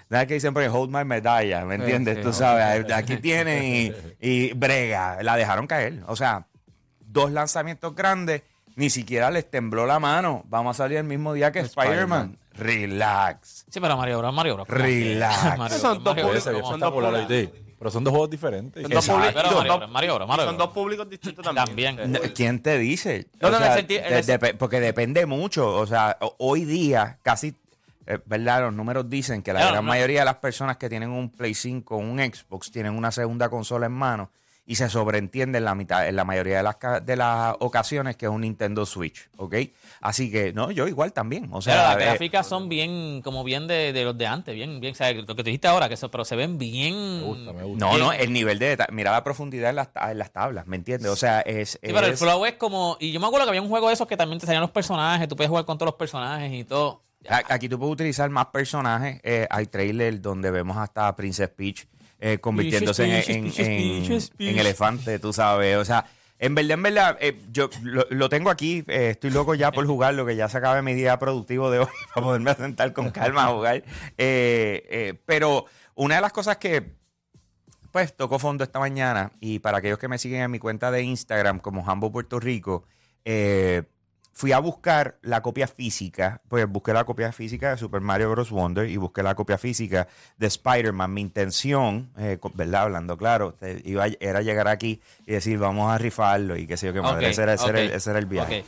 ¿sabes 0.09 0.27
que 0.27 0.33
dicen? 0.35 0.53
por 0.53 0.61
ahí? 0.63 0.69
Hold 0.71 0.91
my 0.95 1.03
medalla, 1.05 1.65
¿me 1.65 1.75
entiendes? 1.75 2.17
sí. 2.17 2.23
Tú 2.23 2.33
sabes, 2.33 2.91
aquí 2.91 3.17
tienen 3.17 3.63
y, 3.63 3.93
y 4.19 4.53
brega, 4.53 5.21
la 5.23 5.35
dejaron 5.35 5.65
caer. 5.67 6.01
O 6.07 6.15
sea, 6.15 6.47
dos 6.99 7.31
lanzamientos 7.31 7.95
grandes, 7.95 8.41
ni 8.75 8.89
siquiera 8.89 9.29
les 9.31 9.49
tembló 9.49 9.85
la 9.85 9.99
mano. 9.99 10.43
Vamos 10.47 10.75
a 10.77 10.83
salir 10.83 10.97
el 10.97 11.03
mismo 11.05 11.33
día 11.33 11.51
que 11.51 11.59
Spider-Man. 11.59 12.37
Relax. 12.53 13.65
Sí, 13.69 13.79
pero 13.79 13.97
Mario 13.97 14.19
Bros. 14.19 14.33
Mario 14.33 14.55
Bros. 14.55 14.67
Relax. 14.67 15.57
Mario 15.57 15.77
Son 15.77 16.03
dos. 16.03 16.15
Pero 16.15 17.91
son 17.91 18.03
dos 18.05 18.11
juegos 18.11 18.29
diferentes. 18.29 18.81
Son 18.81 18.91
dos, 18.91 19.05
Pero 19.33 19.49
son 19.49 19.91
Mario 19.91 20.19
son 20.45 20.57
dos 20.57 20.69
públicos 20.69 21.09
distintos 21.09 21.43
también. 21.43 21.97
También. 21.97 22.31
¿Quién 22.33 22.61
te 22.61 22.77
dice? 22.77 23.27
No, 23.41 23.49
no, 23.49 23.57
en 23.57 23.63
sea, 23.63 23.73
el 23.75 23.79
senti- 23.87 23.97
en 23.97 24.25
de- 24.25 24.39
depe- 24.39 24.57
porque 24.57 24.79
depende 24.79 25.25
mucho. 25.25 25.67
O 25.75 25.85
sea, 25.85 26.17
hoy 26.37 26.63
día 26.63 27.19
casi, 27.23 27.53
eh, 28.07 28.19
¿verdad? 28.25 28.61
Los 28.61 28.73
números 28.73 29.09
dicen 29.09 29.41
que 29.41 29.53
la 29.53 29.59
gran 29.61 29.75
no. 29.75 29.81
mayoría 29.83 30.19
de 30.19 30.25
las 30.25 30.35
personas 30.35 30.77
que 30.77 30.89
tienen 30.89 31.09
un 31.09 31.29
Play 31.29 31.53
5 31.53 31.95
o 31.95 31.97
un 31.99 32.19
Xbox 32.19 32.71
tienen 32.71 32.93
una 32.97 33.11
segunda 33.11 33.49
consola 33.49 33.85
en 33.87 33.93
mano 33.93 34.29
y 34.65 34.75
se 34.75 34.89
sobreentiende 34.89 35.57
en 35.57 35.65
la 35.65 35.75
mitad, 35.75 36.07
en 36.07 36.15
la 36.15 36.23
mayoría 36.23 36.55
de 36.55 36.63
las, 36.63 36.77
de 37.05 37.17
las 37.17 37.53
ocasiones 37.59 38.15
que 38.15 38.27
es 38.27 38.31
un 38.31 38.39
Nintendo 38.39 38.85
Switch, 38.85 39.29
¿ok? 39.35 39.55
Así 39.99 40.31
que, 40.31 40.53
no, 40.53 40.71
yo 40.71 40.87
igual 40.87 41.11
también. 41.11 41.49
O 41.51 41.61
sea, 41.61 41.73
Pero 41.73 41.87
las 41.89 41.97
eh, 41.97 42.05
gráficas 42.11 42.47
son 42.47 42.69
bien, 42.69 43.21
como 43.23 43.43
bien 43.43 43.67
de, 43.67 43.91
de 43.91 44.05
los 44.05 44.17
de 44.17 44.25
antes, 44.25 44.55
bien, 44.55 44.79
bien, 44.79 44.93
o 44.93 44.95
sea, 44.95 45.11
lo 45.11 45.25
que 45.25 45.35
tú 45.35 45.43
dijiste 45.43 45.67
ahora, 45.67 45.89
que 45.89 45.95
eso, 45.95 46.09
pero 46.09 46.23
se 46.23 46.37
ven 46.37 46.57
bien. 46.57 46.95
Me 47.19 47.23
gusta, 47.25 47.51
me 47.51 47.63
gusta. 47.63 47.85
no, 47.85 47.97
no, 47.97 48.13
el 48.13 48.31
nivel 48.31 48.57
de 48.57 48.77
deta- 48.77 48.87
mira 48.89 49.11
la 49.11 49.21
profundidad 49.21 49.69
en 49.71 49.75
las, 49.75 49.89
en 50.09 50.17
las 50.17 50.31
tablas, 50.31 50.65
¿me 50.65 50.77
entiendes? 50.77 51.11
O 51.11 51.17
sea, 51.17 51.41
es... 51.41 51.71
Sí, 51.71 51.79
pero 51.81 51.99
el 52.07 52.13
es- 52.13 52.19
flow 52.19 52.45
es 52.45 52.53
como. 52.53 52.95
Y 53.01 53.11
yo 53.11 53.19
me 53.19 53.27
acuerdo 53.27 53.45
que 53.45 53.49
había 53.49 53.61
un 53.61 53.67
juego 53.69 53.89
de 53.89 53.95
esos 53.95 54.07
que 54.07 54.15
también 54.15 54.39
te 54.39 54.45
salían 54.45 54.61
los 54.61 54.71
personajes, 54.71 55.27
tú 55.27 55.35
puedes 55.35 55.49
jugar 55.49 55.65
con 55.65 55.77
todos 55.77 55.87
los 55.87 55.95
personajes 55.97 56.53
y 56.53 56.63
todo. 56.63 57.01
Aquí 57.29 57.69
tú 57.69 57.79
puedes 57.79 57.93
utilizar 57.93 58.29
más 58.29 58.47
personajes. 58.47 59.19
eh, 59.23 59.47
hay 59.49 59.65
trailer 59.67 60.19
donde 60.21 60.51
vemos 60.51 60.77
hasta 60.77 61.07
a 61.07 61.15
Princess 61.15 61.49
Peach 61.49 61.87
eh, 62.19 62.37
convirtiéndose 62.39 63.03
en, 63.03 63.09
Peaches, 63.11 63.29
en- 63.35 63.43
Peaches, 63.43 63.67
en- 63.67 63.77
Peaches, 63.77 64.29
en 64.31 64.37
Peaches. 64.37 64.57
elefante, 64.59 65.19
tú 65.19 65.33
sabes. 65.33 65.77
O 65.77 65.85
sea, 65.85 66.05
en 66.39 66.55
verdad, 66.55 66.71
en 66.71 66.83
verdad, 66.83 67.17
eh, 67.21 67.41
yo 67.51 67.69
lo, 67.81 68.05
lo 68.09 68.29
tengo 68.29 68.49
aquí. 68.49 68.83
estoy 68.87 69.29
loco 69.31 69.55
ya 69.55 69.71
por 69.71 69.85
jugar, 69.85 70.13
lo 70.13 70.25
que 70.25 70.35
ya 70.35 70.47
se 70.49 70.57
acabe 70.57 70.81
mi 70.81 70.93
día 70.93 71.17
productivo 71.19 71.69
de 71.71 71.79
hoy 71.79 71.87
para 72.13 72.25
poderme 72.25 72.53
sentar 72.55 72.91
con 72.93 73.11
calma 73.11 73.45
a 73.45 73.47
jugar. 73.47 73.83
Pero 75.25 75.65
una 75.95 76.15
de 76.15 76.21
las 76.21 76.33
cosas 76.33 76.57
que 76.57 76.91
pues 77.91 78.15
tocó 78.17 78.39
fondo 78.39 78.63
esta 78.63 78.79
mañana 78.79 79.31
y 79.39 79.59
para 79.59 79.77
aquellos 79.77 79.99
que 79.99 80.07
me 80.07 80.17
siguen 80.17 80.41
en 80.41 80.49
mi 80.51 80.57
cuenta 80.57 80.89
de 80.89 81.03
Instagram 81.03 81.59
como 81.59 81.87
Hambo 81.87 82.11
Puerto 82.11 82.39
Rico, 82.39 82.85
eh, 83.23 83.83
fui 84.33 84.51
a 84.51 84.59
buscar 84.59 85.17
la 85.21 85.41
copia 85.41 85.67
física, 85.67 86.41
pues 86.49 86.67
busqué 86.67 86.91
la 86.91 87.05
copia 87.05 87.31
física 87.31 87.69
de 87.69 87.77
Super 87.77 88.01
Mario 88.01 88.31
Bros. 88.31 88.49
Wonder 88.49 88.89
y 88.89 88.97
busqué 88.97 89.23
la 89.23 89.35
copia 89.35 89.57
física 89.57 90.07
de 90.37 90.47
Spider-Man. 90.47 91.13
Mi 91.13 91.21
intención, 91.21 92.11
eh, 92.17 92.39
¿verdad? 92.55 92.83
Hablando 92.83 93.15
claro, 93.15 93.55
iba, 93.85 94.07
era 94.19 94.41
llegar 94.41 94.67
aquí 94.67 95.01
y 95.25 95.33
decir, 95.33 95.59
vamos 95.59 95.91
a 95.91 95.97
rifarlo 95.97 96.57
y 96.57 96.65
qué 96.65 96.77
sé 96.77 96.87
yo 96.87 96.93
qué 96.93 97.01
madre. 97.01 97.29
Ese, 97.29 97.43
era, 97.43 97.53
ese 97.53 97.69
era 97.69 97.79
el, 97.79 97.87
ok, 97.89 97.95
ese 97.95 98.09
era 98.09 98.19
el 98.19 98.25
viaje. 98.25 98.65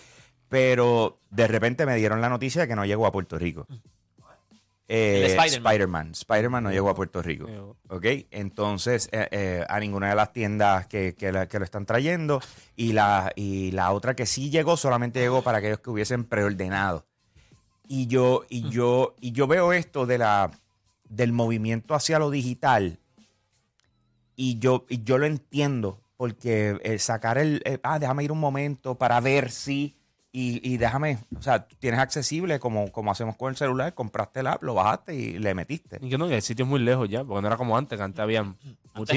Pero 0.48 1.20
de 1.32 1.48
repente 1.48 1.86
me 1.88 1.96
dieron 1.96 2.22
la 2.22 2.30
noticia 2.30 2.62
de 2.62 2.68
que 2.68 2.76
no 2.76 2.86
llegó 2.86 3.08
a 3.08 3.12
Puerto 3.12 3.38
Rico. 3.40 3.68
Eh, 4.88 5.26
Spider-Man. 5.28 5.72
Spider-Man. 5.72 6.12
Spider-Man 6.12 6.64
no 6.66 6.72
llegó 6.72 6.90
a 6.90 6.96
Puerto 6.96 7.22
Rico. 7.22 7.48
¿Ok? 7.90 8.06
Entonces, 8.32 9.10
eh, 9.12 9.28
eh, 9.32 9.66
a 9.68 9.80
ninguna 9.80 10.10
de 10.10 10.16
las 10.16 10.32
tiendas 10.32 10.86
que, 10.88 11.16
que 11.16 11.32
la- 11.32 11.48
que 11.48 11.58
lo 11.58 11.66
están 11.66 11.86
trayendo. 11.86 12.40
Y 12.76 12.94
la, 12.94 13.32
y 13.36 13.72
la 13.72 13.92
otra 13.92 14.16
que 14.16 14.26
sí 14.26 14.50
llegó, 14.52 14.78
solamente 14.78 15.20
llegó 15.20 15.42
para 15.42 15.58
aquellos 15.58 15.80
que 15.80 15.90
hubiesen 15.90 16.24
preordenado. 16.24 17.06
Y 17.88 18.08
yo, 18.08 18.44
y 18.50 18.70
yo, 18.70 19.16
y 19.20 19.32
yo 19.32 19.48
veo 19.48 19.74
esto 19.74 20.06
de 20.06 20.18
la, 20.20 20.52
del 21.10 21.34
movimiento 21.34 21.94
hacia 21.96 22.20
lo 22.20 22.30
digital. 22.30 23.00
Y 24.36 24.60
yo, 24.60 24.86
y 24.90 25.04
yo 25.04 25.18
lo 25.18 25.26
entiendo 25.26 26.02
porque 26.18 26.96
sacar 27.00 27.38
el, 27.38 27.62
ah, 27.84 28.00
déjame 28.00 28.24
ir 28.24 28.32
un 28.32 28.40
momento 28.40 28.96
para 28.96 29.20
ver 29.20 29.52
si, 29.52 29.96
y, 30.38 30.60
y 30.74 30.76
déjame, 30.78 31.18
o 31.38 31.42
sea, 31.42 31.66
tienes 31.80 32.00
accesible 32.02 32.60
como, 32.60 32.92
como 32.92 33.10
hacemos 33.10 33.38
con 33.38 33.52
el 33.52 33.56
celular, 33.56 33.94
compraste 33.94 34.42
el 34.42 34.48
app, 34.48 34.62
lo 34.64 34.74
bajaste 34.74 35.16
y 35.16 35.40
le 35.40 35.54
metiste. 35.56 35.98
Y 36.02 36.10
que 36.10 36.18
no, 36.18 36.28
que 36.28 36.36
el 36.36 36.42
sitio 36.42 36.66
es 36.66 36.70
muy 36.70 36.82
lejos 36.82 37.08
ya, 37.08 37.24
porque 37.24 37.42
no 37.42 37.48
era 37.48 37.56
como 37.56 37.78
antes, 37.78 37.98
que 37.98 38.04
antes 38.04 38.20
habían 38.20 38.58
muchos 38.94 39.16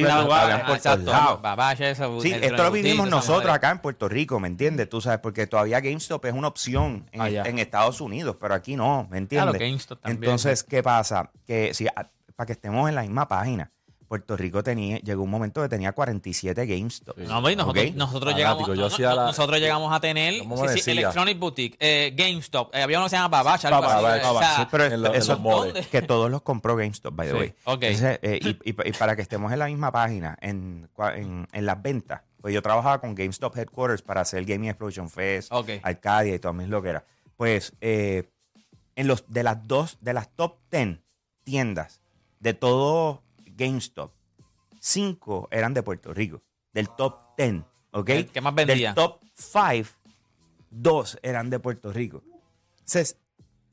Sí, 2.22 2.32
esto 2.32 2.62
lo 2.62 2.70
vivimos 2.70 3.08
nosotros 3.10 3.52
acá 3.52 3.70
en 3.70 3.80
Puerto 3.80 4.08
Rico, 4.08 4.38
¿me 4.38 4.46
entiendes? 4.46 4.88
Tú 4.88 5.00
sabes, 5.00 5.18
porque 5.18 5.48
todavía 5.48 5.80
GameStop 5.80 6.24
es 6.26 6.32
una 6.34 6.46
opción 6.48 7.06
en, 7.10 7.20
Allá. 7.20 7.42
en 7.46 7.58
Estados 7.58 8.00
Unidos, 8.00 8.36
pero 8.40 8.54
aquí 8.54 8.76
no, 8.76 9.08
¿me 9.10 9.18
entiendes? 9.18 9.50
Claro, 9.56 9.58
GameStop 9.58 10.00
también. 10.00 10.22
Entonces, 10.22 10.62
¿qué 10.62 10.82
pasa? 10.84 11.30
Que 11.46 11.74
si 11.74 11.88
a- 11.88 12.08
para 12.36 12.46
que 12.46 12.52
estemos 12.52 12.88
en 12.88 12.94
la 12.94 13.02
misma 13.02 13.26
página, 13.26 13.72
Puerto 14.08 14.36
Rico 14.38 14.62
tenía, 14.62 14.98
llegó 15.00 15.22
un 15.22 15.30
momento 15.30 15.60
que 15.62 15.68
tenía 15.68 15.92
47 15.92 16.66
GameStop. 16.66 17.18
No, 17.18 17.38
hombre, 17.38 17.54
nosotros, 17.94 18.34
llegamos, 18.34 18.66
yo 18.66 18.74
no- 18.74 18.86
hacía 18.86 19.10
no- 19.10 19.16
la- 19.16 19.24
nosotros 19.26 19.60
llegamos 19.60 19.92
a 19.94 20.00
tener 20.00 20.38
¿Cómo 20.38 20.56
sí, 20.56 20.62
me 20.62 20.78
sí? 20.78 20.90
Electronic 20.92 21.38
Boutique, 21.38 21.76
eh, 21.78 22.14
GameStop, 22.16 22.74
eh, 22.74 22.82
había 22.82 22.98
uno 22.98 23.06
que 23.06 23.10
se 23.10 23.16
llama 23.16 23.28
Babacha, 23.28 23.68
Babacha, 23.70 24.32
o 24.32 24.38
sea, 24.38 24.56
Sí, 24.56 24.62
pero 24.70 24.84
en, 24.86 25.02
lo- 25.02 25.08
en 25.10 25.14
eso- 25.16 25.40
que 25.90 26.02
todos 26.02 26.30
los 26.30 26.40
compró 26.42 26.74
GameStop, 26.76 27.14
by 27.14 27.26
the 27.28 27.32
Sí. 27.34 27.38
way. 27.38 27.54
Ok. 27.64 27.82
Entonces, 27.82 28.18
eh, 28.22 28.40
y, 28.42 28.48
y- 28.70 28.88
y 28.88 28.92
para 28.92 29.14
que 29.14 29.22
estemos 29.22 29.52
en 29.52 29.58
la 29.58 29.66
misma 29.66 29.92
página, 29.92 30.36
en, 30.40 30.88
en, 31.14 31.46
en 31.52 31.66
las 31.66 31.82
ventas, 31.82 32.22
pues 32.40 32.54
yo 32.54 32.62
trabajaba 32.62 33.00
con 33.00 33.14
GameStop 33.14 33.56
Headquarters 33.58 34.00
para 34.02 34.22
hacer 34.22 34.44
Gaming 34.44 34.70
Explosion 34.70 35.10
Fest, 35.10 35.52
Ok. 35.52 35.68
Arcadia 35.82 36.34
y 36.34 36.38
todas 36.38 36.56
mis 36.56 36.68
loqueras. 36.68 37.02
Pues 37.36 37.74
eh, 37.82 38.30
en 38.96 39.06
los 39.06 39.24
de 39.28 39.42
las 39.42 39.66
dos, 39.68 39.98
de 40.00 40.12
las 40.14 40.28
top 40.34 40.56
10 40.70 40.98
tiendas 41.44 42.00
de 42.40 42.54
todo 42.54 43.22
GameStop, 43.58 44.12
cinco 44.80 45.48
eran 45.50 45.74
de 45.74 45.82
Puerto 45.82 46.14
Rico, 46.14 46.42
del 46.72 46.88
top 46.90 47.16
10, 47.36 47.62
¿ok? 47.90 48.08
El 48.10 48.26
que 48.28 48.40
más 48.40 48.54
vendía. 48.54 48.74
Del 48.90 48.94
top 48.94 49.20
5, 49.34 49.88
dos 50.70 51.18
eran 51.22 51.50
de 51.50 51.58
Puerto 51.60 51.92
Rico. 51.92 52.22
Entonces, 52.78 53.18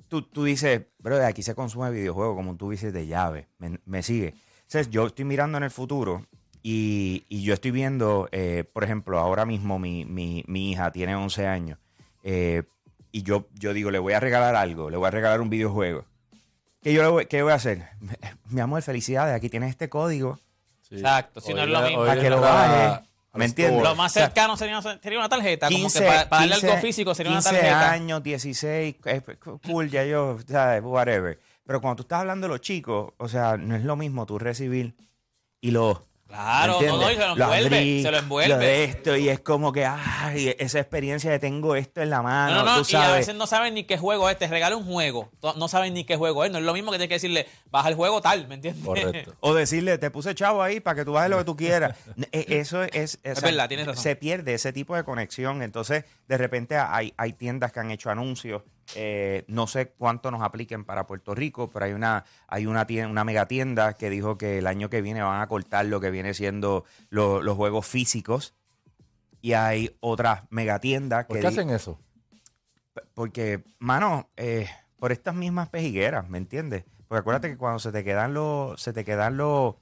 tú, 0.08 0.24
tú 0.24 0.44
dices, 0.44 0.82
bro, 1.00 1.18
de 1.18 1.26
aquí 1.26 1.44
se 1.44 1.56
consume 1.56 1.92
videojuego, 1.92 2.36
como 2.36 2.56
tú 2.58 2.72
dices, 2.72 2.92
de 2.94 3.08
llave. 3.08 3.48
Me, 3.60 3.80
me 3.86 4.04
sigue. 4.04 4.34
Entonces, 4.64 4.90
yo 4.90 5.06
estoy 5.08 5.26
mirando 5.26 5.58
en 5.58 5.64
el 5.64 5.72
futuro 5.72 6.26
y, 6.64 7.24
y 7.30 7.44
yo 7.44 7.54
estoy 7.54 7.72
viendo, 7.72 8.28
eh, 8.32 8.64
por 8.74 8.84
ejemplo, 8.84 9.20
ahora 9.20 9.46
mismo 9.46 9.78
mi, 9.80 10.04
mi- 10.06 10.44
mi 10.48 10.72
hija 10.72 10.92
tiene 10.92 11.16
11 11.16 11.46
años 11.48 11.78
eh, 12.24 12.64
y 13.12 13.22
yo, 13.24 13.48
yo 13.54 13.74
digo, 13.74 13.92
le 13.92 14.00
voy 14.00 14.14
a 14.14 14.20
regalar 14.20 14.56
algo, 14.56 14.90
le 14.90 14.98
voy 14.98 15.08
a 15.08 15.12
regalar 15.12 15.40
un 15.42 15.50
videojuego. 15.50 16.06
¿Qué 16.86 16.94
yo 16.94 17.12
voy, 17.12 17.26
qué 17.26 17.42
voy 17.42 17.52
a 17.52 17.56
hacer? 17.56 17.90
Mi 18.52 18.62
amor, 18.62 18.80
felicidades, 18.84 19.36
aquí 19.36 19.50
tienes 19.50 19.72
este 19.72 19.90
código 19.90 20.40
Sí. 20.88 20.98
Exacto, 20.98 21.42
si 21.42 21.52
no 21.52 21.64
es 21.64 21.70
lo 21.70 21.82
mismo. 21.82 22.06
para 22.06 22.22
que 22.22 22.30
lo 22.30 22.36
entra 22.36 22.52
baje. 22.52 22.84
al 22.84 23.04
¿Me 23.34 23.46
entiendes? 23.46 23.82
Lo 23.84 23.96
más 23.96 24.12
O 24.12 24.14
sea, 24.14 24.26
cercano 24.28 24.56
sería, 24.56 24.80
sería 25.02 25.18
una 25.18 25.30
tarjeta, 25.30 25.66
como 25.66 25.80
15, 25.80 26.00
que 26.00 26.06
para, 26.06 26.30
para 26.30 26.42
darle 26.42 26.56
15, 26.58 26.70
algo 26.70 26.82
físico 26.82 27.16
sería 27.16 27.32
una 27.32 27.42
15 27.42 27.56
tarjeta. 27.56 27.92
años, 27.92 28.22
16, 28.22 28.96
eh, 29.04 29.22
cool, 29.66 29.90
ya 29.90 30.06
yo, 30.06 30.38
¿sabes? 30.48 30.84
Whatever. 30.84 31.40
Pero 31.66 31.82
cuando 31.82 31.96
tú 31.96 32.04
estás 32.04 32.20
hablando 32.20 32.46
de 32.46 32.50
los 32.54 32.62
chicos, 32.62 33.14
o 33.18 33.28
sea, 33.28 33.58
no 33.58 33.76
es 33.76 33.84
lo 33.84 33.96
mismo 33.96 34.28
tú 34.28 34.38
recibir 34.38 34.96
y 35.60 35.72
lo... 35.72 36.06
Claro, 36.28 36.80
¿me 36.82 36.88
no, 36.88 36.98
no, 36.98 37.12
y 37.12 37.14
se 37.16 37.20
lo 37.20 37.32
envuelve, 37.34 37.78
abrí, 37.78 38.02
se 38.02 38.06
lo 38.06 38.12
Lo 38.12 38.18
de 38.18 38.24
envuelve. 38.24 38.84
esto, 38.86 39.16
y 39.16 39.30
es 39.30 39.40
como 39.42 39.72
que, 39.72 39.86
ay, 39.86 40.56
esa 40.58 40.80
experiencia 40.80 41.30
de 41.30 41.38
tengo 41.38 41.76
esto 41.76 42.02
en 42.02 42.10
la 42.10 42.24
mano, 42.24 42.56
No, 42.56 42.64
no, 42.64 42.78
no, 42.78 42.82
tú 42.82 42.88
y 42.92 42.96
a 42.96 43.02
sabes. 43.02 43.18
veces 43.20 43.36
no 43.36 43.46
saben 43.46 43.76
ni 43.76 43.84
qué 43.84 43.98
juego 44.00 44.28
es, 44.30 44.38
te 44.38 44.48
regala 44.48 44.76
un 44.76 44.86
juego, 44.86 45.30
to- 45.40 45.54
no 45.54 45.68
saben 45.68 45.94
ni 45.94 46.04
qué 46.04 46.18
juego 46.18 46.44
es, 46.44 46.52
no 46.52 46.58
es 46.58 46.64
lo 46.64 46.74
mismo 46.74 46.92
que 46.92 46.98
tienes 46.98 47.10
que 47.10 47.16
decirle, 47.16 47.48
baja 47.70 47.90
el 47.90 47.96
juego 47.96 48.22
tal, 48.22 48.48
¿me 48.48 48.56
entiendes? 48.56 48.84
Correcto. 48.84 49.36
O 49.40 49.54
decirle, 49.54 50.00
te 50.00 50.10
puse 50.10 50.34
chavo 50.34 50.64
ahí 50.64 50.80
para 50.80 50.96
que 50.96 51.06
tú 51.06 51.12
bajes 51.14 51.30
lo 51.30 51.38
que 51.38 51.44
tú 51.46 51.56
quieras. 51.56 51.96
E- 52.32 52.46
Eso 52.60 52.82
es... 52.84 53.20
Es, 53.24 53.42
verdad, 53.42 53.68
tienes 53.68 53.86
razón. 53.86 54.02
Se 54.02 54.16
pierde 54.16 54.56
ese 54.56 54.74
tipo 54.74 54.96
de 54.96 55.04
conexión. 55.04 55.62
Entonces, 55.62 56.06
de 56.28 56.38
repente 56.40 56.76
hay, 56.78 57.14
hay 57.18 57.34
tiendas 57.34 57.72
que 57.72 57.80
han 57.80 57.92
hecho 57.92 58.10
anuncios. 58.10 58.64
Eh, 58.96 59.44
no 59.48 59.66
sé 59.68 59.90
cuánto 59.98 60.30
nos 60.32 60.42
apliquen 60.44 60.86
para 60.86 61.08
Puerto 61.08 61.34
Rico, 61.34 61.70
pero 61.72 61.86
hay 61.86 61.94
una, 61.94 62.24
hay 62.48 62.66
una, 62.68 62.86
tienda, 62.86 63.10
una 63.10 63.24
mega 63.24 63.48
tienda 63.48 63.94
que 63.94 64.10
dijo 64.10 64.38
que 64.38 64.60
el 64.60 64.68
año 64.68 64.90
que 64.90 65.02
viene 65.02 65.22
van 65.24 65.42
a 65.42 65.48
cortar 65.48 65.86
lo 65.88 66.00
que 66.00 66.12
viene 66.12 66.34
siendo 66.34 66.86
lo- 67.10 67.42
los 67.42 67.56
juegos 67.56 67.88
físicos. 67.88 68.54
Y 69.42 69.54
hay 69.54 69.96
otras 70.00 70.44
mega 70.50 70.80
tiendas 70.80 71.26
¿Por 71.26 71.38
que 71.38 71.42
qué 71.42 71.48
di- 71.50 71.54
hacen 71.54 71.70
eso? 71.70 72.00
porque, 73.14 73.64
mano, 73.80 74.30
eh, 74.38 74.68
por 75.00 75.12
estas 75.12 75.36
mismas 75.36 75.70
pejigueras, 75.70 76.30
¿me 76.30 76.38
entiendes? 76.38 76.86
Porque 77.08 77.20
acuérdate 77.20 77.50
que 77.50 77.58
cuando 77.58 77.80
se 77.80 77.92
te 77.92 78.04
quedan 78.04 78.34
los, 78.34 78.82
se 78.82 78.94
te 78.94 79.04
quedan 79.04 79.38
los, 79.38 79.76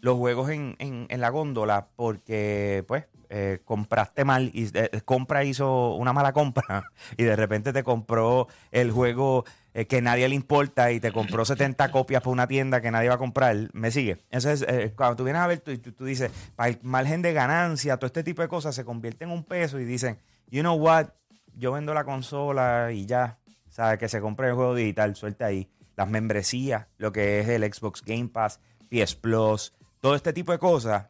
los 0.00 0.16
juegos 0.16 0.50
en, 0.50 0.76
en- 0.78 1.06
en 1.08 1.20
la 1.20 1.28
góndola, 1.30 1.88
porque, 1.96 2.84
pues, 2.88 3.04
eh, 3.30 3.60
compraste 3.64 4.24
mal 4.24 4.50
y 4.52 4.68
eh, 4.74 5.00
compra 5.04 5.44
hizo 5.44 5.94
una 5.94 6.12
mala 6.12 6.32
compra 6.32 6.84
y 7.16 7.22
de 7.22 7.36
repente 7.36 7.72
te 7.72 7.84
compró 7.84 8.48
el 8.72 8.90
juego 8.90 9.44
eh, 9.72 9.86
que 9.86 10.02
nadie 10.02 10.28
le 10.28 10.34
importa 10.34 10.90
y 10.90 10.98
te 10.98 11.12
compró 11.12 11.44
70 11.44 11.90
copias 11.92 12.22
por 12.22 12.32
una 12.32 12.48
tienda 12.48 12.80
que 12.80 12.90
nadie 12.90 13.08
va 13.08 13.14
a 13.14 13.18
comprar, 13.18 13.56
me 13.72 13.92
sigue. 13.92 14.18
Entonces, 14.30 14.66
eh, 14.68 14.92
cuando 14.96 15.16
tú 15.16 15.24
vienes 15.24 15.42
a 15.42 15.46
ver, 15.46 15.60
tú, 15.60 15.78
tú, 15.78 15.92
tú 15.92 16.04
dices, 16.04 16.32
para 16.56 16.70
el 16.70 16.78
margen 16.82 17.22
de 17.22 17.32
ganancia, 17.32 17.96
todo 17.96 18.06
este 18.06 18.24
tipo 18.24 18.42
de 18.42 18.48
cosas 18.48 18.74
se 18.74 18.84
convierte 18.84 19.24
en 19.24 19.30
un 19.30 19.44
peso 19.44 19.78
y 19.78 19.84
dicen, 19.84 20.18
you 20.50 20.62
know 20.62 20.74
what, 20.74 21.10
yo 21.54 21.70
vendo 21.70 21.94
la 21.94 22.02
consola 22.04 22.90
y 22.92 23.06
ya, 23.06 23.38
¿sabes? 23.68 23.98
Que 23.98 24.08
se 24.08 24.20
compre 24.20 24.48
el 24.48 24.54
juego 24.54 24.74
digital, 24.74 25.14
suelta 25.14 25.46
ahí. 25.46 25.70
Las 25.96 26.08
membresías, 26.08 26.88
lo 26.96 27.12
que 27.12 27.40
es 27.40 27.48
el 27.48 27.62
Xbox 27.62 28.02
Game 28.02 28.28
Pass, 28.28 28.58
PS 28.88 29.14
Plus, 29.14 29.72
todo 30.00 30.16
este 30.16 30.32
tipo 30.32 30.50
de 30.50 30.58
cosas, 30.58 31.06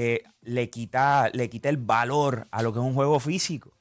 eh, 0.00 0.22
le, 0.42 0.70
quita, 0.70 1.28
le 1.32 1.50
quita 1.50 1.68
el 1.68 1.76
valor 1.76 2.46
a 2.52 2.62
lo 2.62 2.72
que 2.72 2.78
es 2.78 2.84
un 2.84 2.94
juego 2.94 3.18
físico. 3.18 3.72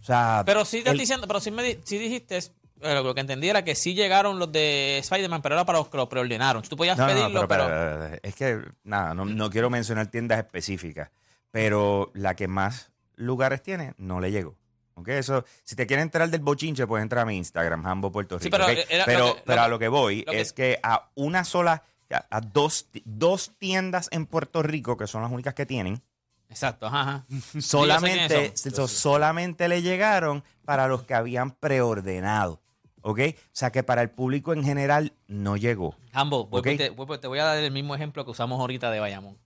O 0.00 0.04
sea, 0.04 0.44
Pero 0.46 0.64
sí 0.64 0.82
te 0.82 0.90
el- 0.90 0.98
diciendo, 0.98 1.26
pero 1.26 1.40
sí, 1.40 1.50
me, 1.50 1.78
sí 1.82 1.98
dijiste, 1.98 2.36
eh, 2.38 2.94
lo 3.02 3.12
que 3.14 3.20
entendí 3.20 3.48
era 3.48 3.64
que 3.64 3.74
sí 3.74 3.94
llegaron 3.94 4.38
los 4.38 4.52
de 4.52 4.98
Spider-Man, 4.98 5.42
pero 5.42 5.56
era 5.56 5.66
para 5.66 5.78
los 5.78 5.88
que 5.88 5.96
lo 5.96 6.08
preordenaron. 6.08 6.62
Tú 6.62 6.76
podías 6.76 6.96
No, 6.96 7.06
no, 7.08 7.12
no, 7.12 7.18
pedirlo, 7.18 7.48
pero, 7.48 7.64
pero, 7.66 7.98
pero, 8.00 8.20
es 8.22 8.34
que, 8.36 8.60
nada, 8.84 9.12
no, 9.12 9.24
no 9.24 9.50
quiero 9.50 9.68
mencionar 9.68 10.06
tiendas 10.06 10.38
específicas, 10.38 11.10
pero 11.50 12.10
la 12.14 12.36
que 12.36 12.46
más 12.48 12.90
lugares 13.16 13.60
tiene 13.62 13.94
no 13.98 14.20
le 14.20 14.30
llegó. 14.30 14.56
¿Ok? 14.94 15.08
Eso, 15.08 15.44
si 15.64 15.74
te 15.76 15.86
quieres 15.86 16.04
enterar 16.04 16.30
del 16.30 16.40
bochinche, 16.40 16.86
puedes 16.86 17.02
entrar 17.02 17.24
a 17.24 17.26
mi 17.26 17.36
Instagram, 17.36 17.84
Hambo 17.86 18.10
Puerto 18.12 18.38
Rico. 18.38 18.44
Sí, 18.44 18.50
pero 18.50 18.64
pero, 19.04 19.26
lo 19.28 19.34
que- 19.34 19.42
pero 19.44 19.56
lo 19.56 19.62
a 19.62 19.68
lo 19.68 19.78
que 19.78 19.88
voy 19.88 20.22
lo 20.24 20.32
que- 20.32 20.40
es 20.40 20.52
que 20.54 20.78
a 20.82 21.10
una 21.16 21.44
sola, 21.44 21.82
a, 22.14 22.24
a 22.30 22.40
dos, 22.40 22.88
dos 23.04 23.52
tiendas 23.58 24.08
en 24.12 24.26
Puerto 24.26 24.62
Rico, 24.62 24.96
que 24.96 25.06
son 25.06 25.22
las 25.22 25.30
únicas 25.32 25.54
que 25.54 25.66
tienen, 25.66 26.02
exacto, 26.48 26.86
ajá, 26.86 27.00
ajá. 27.00 27.26
solamente, 27.60 28.52
so- 28.56 28.88
solamente 28.88 29.68
le 29.68 29.82
llegaron 29.82 30.44
para 30.64 30.88
los 30.88 31.02
que 31.02 31.14
habían 31.14 31.50
preordenado. 31.52 32.60
¿Ok? 33.02 33.20
O 33.20 33.34
sea 33.52 33.70
que 33.70 33.84
para 33.84 34.02
el 34.02 34.10
público 34.10 34.52
en 34.52 34.64
general 34.64 35.12
no 35.28 35.56
llegó. 35.56 35.94
Hambo, 36.12 36.46
vuelvo 36.46 36.68
Ok. 36.68 36.74
y 36.74 36.76
te, 36.76 36.90
te 37.20 37.28
voy 37.28 37.38
a 37.38 37.44
dar 37.44 37.56
el 37.58 37.70
mismo 37.70 37.94
ejemplo 37.94 38.24
que 38.24 38.32
usamos 38.32 38.58
ahorita 38.58 38.90
de 38.90 38.98
Bayamón. 38.98 39.38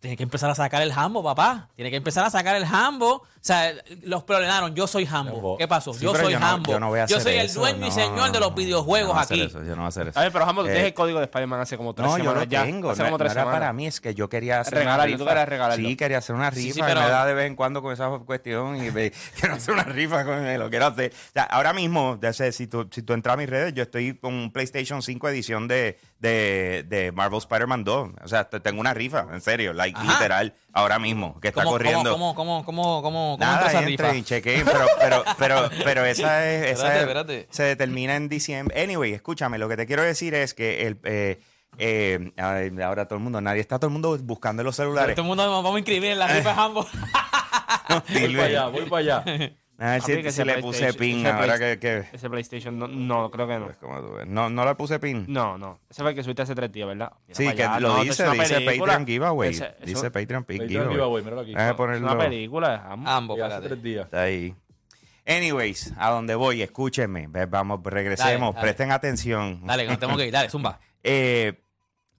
Tienes 0.00 0.16
que 0.16 0.22
empezar 0.22 0.48
a 0.48 0.54
sacar 0.54 0.80
el 0.82 0.92
Hambo, 0.92 1.24
papá. 1.24 1.68
Tienes 1.74 1.90
que 1.90 1.96
empezar 1.96 2.24
a 2.24 2.30
sacar 2.30 2.54
el 2.54 2.62
Hambo. 2.64 3.14
O 3.14 3.24
sea, 3.40 3.72
los 4.02 4.22
preordenaron. 4.22 4.72
Yo 4.76 4.86
soy 4.86 5.04
Hambo. 5.10 5.34
Hambo. 5.36 5.56
¿Qué 5.58 5.66
pasó? 5.66 5.92
Sí, 5.92 6.04
yo 6.04 6.14
soy 6.14 6.32
yo 6.34 6.38
no- 6.38 6.46
Hambo. 6.46 6.70
yo 6.72 6.78
no 6.78 6.88
voy 6.88 7.00
a 7.00 7.04
hacer 7.04 7.20
soy 7.20 7.34
el 7.34 7.46
eso, 7.46 7.58
dueño 7.60 7.78
y 7.78 7.88
no, 7.88 7.90
señor 7.90 8.30
de 8.30 8.38
los 8.38 8.50
no, 8.50 8.54
videojuegos 8.56 9.08
yo 9.08 9.14
no 9.14 9.20
aquí. 9.20 9.40
eso, 9.42 9.58
yo 9.64 9.70
no 9.70 9.76
voy 9.76 9.84
a 9.86 9.88
hacer 9.88 10.08
eso. 10.08 10.18
A 10.18 10.22
ver, 10.22 10.32
pero 10.32 10.46
Jambo, 10.46 10.62
tú 10.62 10.68
Eh, 10.68 10.70
tienes 10.72 10.86
el 10.88 10.94
código 10.94 11.18
de 11.18 11.24
Spider-Man 11.24 11.60
hace 11.60 11.76
como 11.76 11.94
tres 11.94 12.06
No, 12.06 12.16
yo 12.16 12.22
semanas 12.24 12.44
lo 12.44 12.48
ya. 12.48 12.62
tengo. 12.64 12.90
Hace 12.90 12.98
No, 13.02 13.06
como 13.06 13.14
no 13.14 13.18
tres 13.24 13.32
era 13.32 13.40
semanas. 13.40 13.60
para 13.60 13.72
mí, 13.72 13.86
es 13.88 14.00
que 14.00 14.14
yo 14.14 14.28
quería 14.28 14.60
hacer 14.60 14.74
Regalar, 14.78 15.00
una 15.00 15.08
y 15.08 15.12
tú 15.12 15.18
rifa. 15.18 15.30
querías 15.30 15.48
regalarlo. 15.48 15.88
Sí, 15.88 15.96
quería 15.96 16.18
hacer 16.18 16.36
una 16.36 16.50
rifa. 16.50 16.74
sí, 16.74 16.80
pero- 16.80 17.00
me 17.00 17.08
da 17.08 17.26
de 17.26 17.34
vez 17.34 17.46
en 17.48 17.56
cuando 17.56 17.82
con 17.82 17.92
esa 17.92 18.08
cuestión 18.24 18.76
y 18.76 18.90
me- 18.92 19.10
quiero 19.40 19.54
hacer 19.56 19.74
una 19.74 19.82
rifa 19.84 20.24
con 20.24 20.44
él, 20.46 20.60
lo 20.60 20.70
quiero 20.70 20.86
hacer. 20.86 21.12
O 21.12 21.32
sea, 21.32 21.42
ahora 21.42 21.72
mismo, 21.72 22.18
ya 22.22 22.32
sé, 22.32 22.52
si 22.52 22.68
tú, 22.68 22.88
si 22.92 23.02
tú 23.02 23.14
entras 23.14 23.34
a 23.34 23.36
mis 23.36 23.48
redes, 23.50 23.74
yo 23.74 23.82
estoy 23.82 24.16
con 24.16 24.32
un 24.34 24.52
PlayStation 24.52 25.02
5 25.02 25.28
edición 25.28 25.66
de, 25.66 25.98
de, 26.18 26.84
de 26.88 27.12
Marvel 27.12 27.38
Spider-Man 27.38 27.84
2. 27.84 28.10
O 28.24 28.28
sea, 28.28 28.48
te- 28.48 28.60
tengo 28.60 28.80
una 28.80 28.92
rifa, 28.94 29.26
en 29.32 29.40
serio, 29.40 29.72
like, 29.72 29.98
Ajá. 29.98 30.12
literal, 30.12 30.54
ahora 30.72 30.98
mismo, 30.98 31.38
que 31.40 31.48
está 31.48 31.62
¿Cómo, 31.62 31.72
corriendo. 31.72 32.12
cómo, 32.12 32.34
cómo, 32.34 32.64
cómo, 32.64 33.02
cómo, 33.02 33.02
cómo 33.02 33.36
Nada, 33.38 33.54
entra 33.54 33.68
esa 33.70 33.78
entre 33.88 34.06
rifa? 34.12 34.16
y 34.16 34.22
chequeen, 34.24 34.64
pero, 34.64 34.86
pero, 34.98 35.24
pero, 35.38 35.70
pero 35.84 36.04
esa 36.06 36.48
es, 36.50 36.72
esa 36.72 36.86
Espérate, 36.88 36.96
es- 36.96 37.02
espérate. 37.02 37.48
se 37.50 37.62
determina 37.64 38.16
en 38.16 38.28
diciembre. 38.28 38.80
Anyway, 38.82 39.12
escúchame, 39.12 39.58
lo 39.58 39.68
que 39.68 39.76
te 39.76 39.86
quiero 39.86 40.02
decir 40.02 40.34
es 40.34 40.54
que 40.54 40.86
el, 40.86 40.98
eh, 41.04 41.38
eh, 41.78 42.32
ahora 42.82 43.06
todo 43.06 43.18
el 43.18 43.22
mundo, 43.22 43.40
nadie 43.40 43.60
está 43.60 43.78
todo 43.78 43.86
el 43.88 43.92
mundo 43.92 44.18
buscando 44.22 44.62
los 44.64 44.74
celulares. 44.76 45.14
Todo 45.14 45.22
el 45.22 45.28
mundo 45.28 45.48
vamos 45.50 45.74
a 45.74 45.78
inscribir 45.78 46.10
en 46.12 46.18
la 46.18 46.26
rifa 46.26 46.52
de 46.54 46.60
Hambo. 46.60 46.86
Voy 48.12 48.34
para 48.34 48.44
allá, 48.46 48.66
voy 48.66 48.84
para 48.86 49.20
allá. 49.20 49.52
A 49.80 49.92
ver 49.92 50.02
si, 50.02 50.12
si 50.12 50.18
ese 50.26 50.44
le 50.44 50.58
puse 50.58 50.88
PlayStation- 50.92 50.98
pin 50.98 51.18
ese 51.20 51.28
ahora 51.28 51.56
Play- 51.56 51.58
que, 51.58 51.78
que- 51.78 52.04
Ese 52.16 52.28
PlayStation, 52.28 52.76
no, 52.78 52.88
no, 52.88 53.30
creo 53.30 53.46
que 53.46 53.58
no. 53.60 53.64
pues, 53.66 53.76
como 53.76 54.00
tú 54.00 54.12
ves. 54.14 54.26
No, 54.26 54.50
no 54.50 54.64
le 54.64 54.74
puse 54.74 54.98
pin. 54.98 55.24
No, 55.28 55.56
no. 55.56 55.78
Ese 55.88 56.02
fue 56.02 56.10
el 56.10 56.16
que 56.16 56.24
subiste 56.24 56.42
hace 56.42 56.54
tres 56.56 56.72
días, 56.72 56.88
¿verdad? 56.88 57.12
Mira 57.28 57.34
Sí, 57.36 57.44
que 57.56 57.62
allá. 57.62 57.78
lo 57.80 57.88
No, 57.96 58.02
dice, 58.02 58.28
dice 58.28 58.54
película. 58.60 58.92
Patreon 58.94 59.06
Giveaway. 59.06 59.50
Ese- 59.50 59.64
eso- 59.66 59.86
dice 59.86 60.10
Patreon 60.10 60.42
Pick 60.44 60.58
Patreon 60.62 60.68
Giveaway. 60.90 60.94
giveaway, 60.94 61.22
míralo 61.22 61.40
aquí. 61.42 61.52
Es 61.52 62.00
una 62.02 62.18
película. 62.18 62.86
Hambo, 63.06 63.38
Y 63.38 63.40
hace 63.40 63.60
tres 63.68 63.82
días. 63.82 64.04
Está 64.06 64.22
ahí. 64.22 64.52
Anyways, 65.26 65.92
a 65.98 66.10
donde 66.10 66.34
voy, 66.34 66.62
escúchenme. 66.62 67.28
Vamos, 67.48 67.80
regresemos, 67.84 68.54
Dale, 68.54 68.54
dale. 68.54 68.60
presten 68.60 68.92
atención. 68.92 69.64
Dale, 69.66 69.82
que 69.84 69.90
nos 69.90 69.98
tenemos 69.98 70.18
que 70.18 70.26
ir. 70.26 70.32
Dale, 70.32 70.50
zumba. 70.50 70.80
Eh, 71.04 71.52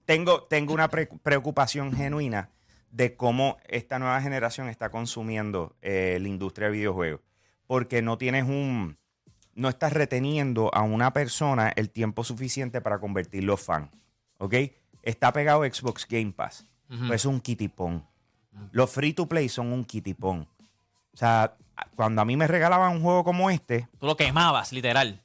tengo, 0.06 0.44
tengo 0.44 0.72
una 0.72 0.88
pre- 0.88 1.06
preocupación 1.22 1.92
genuina 1.92 2.48
de 2.90 3.14
cómo 3.14 3.58
esta 3.68 3.98
nueva 3.98 4.20
generación 4.22 4.68
está 4.70 4.88
consumiendo 4.88 5.76
eh, 5.82 6.18
la 6.20 6.26
industria 6.28 6.68
de 6.68 6.72
videojuegos. 6.72 7.20
Porque 7.70 8.02
no 8.02 8.18
tienes 8.18 8.48
un. 8.48 8.98
No 9.54 9.68
estás 9.68 9.92
reteniendo 9.92 10.74
a 10.74 10.82
una 10.82 11.12
persona 11.12 11.68
el 11.76 11.88
tiempo 11.88 12.24
suficiente 12.24 12.80
para 12.80 12.98
convertirlo 12.98 13.56
fan. 13.56 13.92
¿Ok? 14.38 14.54
Está 15.04 15.32
pegado 15.32 15.62
Xbox 15.62 16.04
Game 16.08 16.32
Pass. 16.32 16.66
Pues 16.88 17.20
es 17.20 17.26
un 17.26 17.40
kitipón. 17.40 18.04
Los 18.72 18.90
free 18.90 19.12
to 19.12 19.28
play 19.28 19.48
son 19.48 19.72
un 19.72 19.84
kitipón. 19.84 20.48
O 21.14 21.16
sea, 21.16 21.54
cuando 21.94 22.20
a 22.22 22.24
mí 22.24 22.36
me 22.36 22.48
regalaban 22.48 22.96
un 22.96 23.02
juego 23.02 23.22
como 23.22 23.50
este, 23.50 23.88
Tú 24.00 24.06
lo 24.06 24.16
quemabas, 24.16 24.72
literal. 24.72 25.22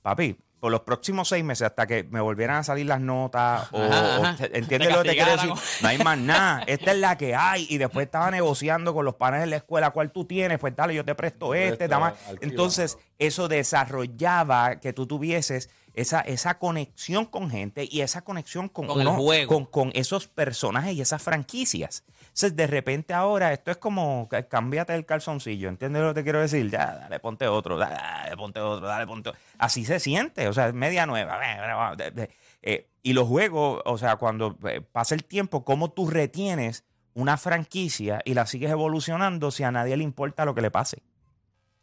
papi, 0.00 0.36
por 0.60 0.72
los 0.72 0.80
próximos 0.80 1.28
seis 1.28 1.44
meses 1.44 1.66
hasta 1.68 1.86
que 1.86 2.04
me 2.04 2.20
volvieran 2.20 2.56
a 2.56 2.64
salir 2.64 2.86
las 2.86 3.00
notas 3.00 3.68
o, 3.72 3.80
Ajá, 3.82 4.18
o- 4.18 4.24
ajá. 4.24 4.44
¿entiendes 4.52 4.88
Te 4.88 4.94
lo 4.94 5.02
que 5.02 5.10
te 5.10 5.14
quiero 5.16 5.32
decir? 5.32 5.50
No 5.82 5.88
hay 5.88 5.98
más 5.98 6.18
nada. 6.18 6.62
Esta 6.66 6.92
es 6.92 6.98
la 6.98 7.16
que 7.16 7.34
hay. 7.34 7.66
Y 7.70 7.78
después 7.78 8.06
estaba 8.06 8.30
negociando 8.30 8.92
con 8.94 9.04
los 9.04 9.14
panes 9.14 9.40
de 9.40 9.46
la 9.46 9.56
escuela 9.56 9.90
cuál 9.90 10.10
tú 10.10 10.24
tienes. 10.24 10.58
Pues 10.58 10.74
dale, 10.74 10.94
yo 10.94 11.04
te 11.04 11.14
presto 11.14 11.50
Te 11.52 11.68
este. 11.68 11.84
alquila. 11.84 12.14
Entonces, 12.40 12.98
eso 13.18 13.48
desarrollaba 13.48 14.80
que 14.80 14.92
tú 14.92 15.06
tuvieses 15.06 15.70
esa, 15.94 16.20
esa 16.20 16.58
conexión 16.58 17.24
con 17.26 17.50
gente 17.50 17.88
y 17.90 18.02
esa 18.02 18.22
conexión 18.22 18.68
con, 18.68 18.86
Con 18.86 19.00
el 19.00 19.08
juego. 19.08 19.52
con, 19.52 19.64
con 19.66 19.90
esos 19.94 20.28
personajes 20.28 20.94
y 20.94 21.00
esas 21.00 21.20
franquicias. 21.22 22.04
Entonces, 22.20 22.54
de 22.54 22.66
repente 22.68 23.14
ahora, 23.14 23.52
esto 23.52 23.72
es 23.72 23.78
como 23.78 24.28
cámbiate 24.48 24.94
el 24.94 25.04
calzoncillo, 25.04 25.68
¿entiendes 25.68 26.02
lo 26.02 26.08
que 26.10 26.20
te 26.20 26.22
quiero 26.24 26.40
decir? 26.40 26.70
Ya, 26.70 26.94
dale, 26.94 27.18
ponte 27.18 27.48
otro, 27.48 27.76
dale, 27.76 27.96
dale, 27.96 28.36
ponte 28.36 28.60
otro, 28.60 28.86
dale, 28.86 29.06
ponte 29.08 29.30
otro. 29.30 29.40
Así 29.58 29.84
se 29.84 29.98
siente, 29.98 30.46
o 30.46 30.52
sea, 30.52 30.68
es 30.68 30.74
media 30.74 31.04
nueva. 31.06 31.96
de- 31.96 32.10
de- 32.12 32.30
eh, 32.62 32.88
y 33.02 33.12
los 33.14 33.26
juegos, 33.26 33.82
o 33.84 33.98
sea, 33.98 34.16
cuando 34.16 34.56
eh, 34.68 34.80
pasa 34.80 35.16
el 35.16 35.24
tiempo, 35.24 35.64
cómo 35.64 35.90
tú 35.90 36.08
retienes 36.08 36.84
una 37.14 37.36
franquicia 37.36 38.20
y 38.24 38.34
la 38.34 38.46
sigues 38.46 38.70
evolucionando 38.70 39.50
si 39.50 39.64
a 39.64 39.72
nadie 39.72 39.96
le 39.96 40.04
importa 40.04 40.44
lo 40.44 40.54
que 40.54 40.60
le 40.62 40.70
pase. 40.70 41.02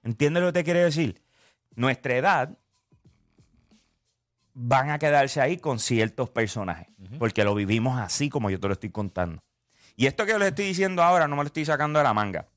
¿Entiendes 0.03 0.41
lo 0.43 0.49
que 0.49 0.59
te 0.59 0.63
quiero 0.63 0.79
decir? 0.81 1.21
Nuestra 1.75 2.15
edad 2.15 2.57
van 4.53 4.89
a 4.89 4.99
quedarse 4.99 5.41
ahí 5.41 5.57
con 5.57 5.79
ciertos 5.79 6.29
personajes, 6.29 6.87
porque 7.19 7.43
lo 7.43 7.53
vivimos 7.53 7.99
así 7.99 8.29
como 8.29 8.49
yo 8.49 8.59
te 8.59 8.67
lo 8.67 8.73
estoy 8.73 8.89
contando. 8.89 9.43
Y 9.97 10.07
esto 10.07 10.25
que 10.25 10.37
les 10.39 10.49
estoy 10.49 10.65
diciendo 10.65 11.03
ahora 11.03 11.27
no 11.27 11.35
me 11.35 11.43
lo 11.43 11.47
estoy 11.47 11.65
sacando 11.65 11.99
de 11.99 12.03
la 12.03 12.13
manga. 12.13 12.47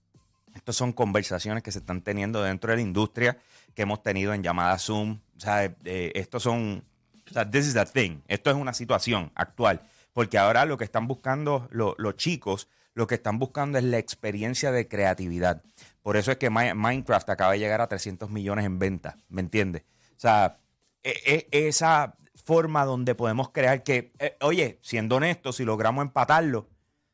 Estas 0.55 0.77
son 0.77 0.93
conversaciones 0.93 1.63
que 1.63 1.73
se 1.73 1.81
están 1.81 2.03
teniendo 2.03 2.43
dentro 2.43 2.71
de 2.71 2.77
la 2.77 2.83
industria, 2.83 3.39
que 3.75 3.83
hemos 3.83 4.03
tenido 4.03 4.33
en 4.35 4.43
llamadas 4.43 4.83
Zoom. 4.83 5.19
O 5.37 5.41
sea, 5.41 5.65
eh, 5.65 6.13
estos 6.15 6.43
son, 6.43 6.85
o 7.29 7.33
sea, 7.33 7.49
this 7.49 7.67
is 7.67 7.75
the 7.75 7.85
thing. 7.85 8.21
Esto 8.27 8.51
es 8.51 8.57
una 8.57 8.73
situación 8.73 9.31
actual, 9.35 9.83
porque 10.19 10.37
ahora 10.37 10.65
lo 10.65 10.77
que 10.77 10.83
están 10.83 11.07
buscando 11.07 11.69
lo- 11.71 11.95
los 11.97 12.17
chicos, 12.17 12.67
lo 12.93 13.07
que 13.07 13.15
están 13.15 13.39
buscando 13.39 13.79
es 13.79 13.85
la 13.85 13.99
experiencia 13.99 14.73
de 14.73 14.89
creatividad. 14.89 15.63
Por 16.03 16.17
eso 16.17 16.33
es 16.33 16.39
que 16.39 16.51
Mi- 16.51 16.75
Minecraft 16.75 17.31
acaba 17.31 17.53
de 17.53 17.61
llegar 17.61 17.81
a 17.81 17.87
300 17.87 18.29
millones 18.29 18.65
en 18.67 18.81
venta, 18.81 19.17
¿me 19.29 19.41
entiendes? 19.43 19.83
O 20.17 20.21
sea, 20.21 20.59
e- 21.05 21.47
e- 21.53 21.69
esa 21.69 22.17
forma 22.45 22.85
donde 22.85 23.15
podemos 23.15 23.51
crear 23.53 23.85
que, 23.85 24.11
eh, 24.19 24.37
oye, 24.41 24.81
siendo 24.83 25.15
honestos, 25.15 25.55
si 25.55 25.65
logramos 25.65 26.03
empatarlo, 26.03 26.59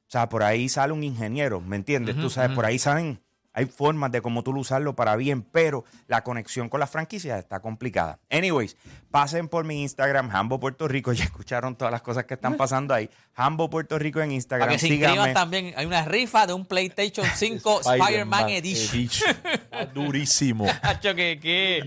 o 0.06 0.10
sea, 0.10 0.30
por 0.30 0.42
ahí 0.42 0.70
sale 0.70 0.94
un 0.94 1.04
ingeniero, 1.04 1.60
¿me 1.60 1.76
entiendes? 1.76 2.14
Tú 2.18 2.30
sabes, 2.30 2.52
por 2.54 2.64
ahí 2.64 2.78
salen, 2.78 3.20
hay 3.54 3.66
formas 3.66 4.12
de 4.12 4.20
cómo 4.20 4.42
tú 4.42 4.52
lo 4.52 4.60
usarlo 4.60 4.94
para 4.94 5.16
bien, 5.16 5.42
pero 5.42 5.84
la 6.08 6.22
conexión 6.22 6.68
con 6.68 6.80
las 6.80 6.90
franquicias 6.90 7.38
está 7.38 7.60
complicada. 7.60 8.18
Anyways, 8.30 8.76
pasen 9.10 9.48
por 9.48 9.64
mi 9.64 9.80
Instagram, 9.82 10.28
Hambo 10.34 10.60
Puerto 10.60 10.86
Rico, 10.88 11.12
ya 11.14 11.24
escucharon 11.24 11.76
todas 11.76 11.92
las 11.92 12.02
cosas 12.02 12.24
que 12.24 12.34
están 12.34 12.56
pasando 12.56 12.92
ahí. 12.92 13.08
Hambo 13.36 13.70
Puerto 13.70 13.98
Rico 13.98 14.20
en 14.20 14.32
Instagram, 14.32 14.66
Para 14.68 14.72
que 14.76 14.78
se 14.80 14.88
síganme. 14.88 15.14
inscriban 15.16 15.34
también. 15.34 15.72
Hay 15.76 15.86
una 15.86 16.04
rifa 16.04 16.46
de 16.46 16.52
un 16.52 16.66
PlayStation 16.66 17.26
5 17.34 17.80
Spider-Man 17.80 18.48
Edition. 18.50 19.02
Está 19.04 19.86
durísimo. 19.86 20.64
Muchacho, 20.84 21.14
que 21.14 21.38
qué. 21.40 21.78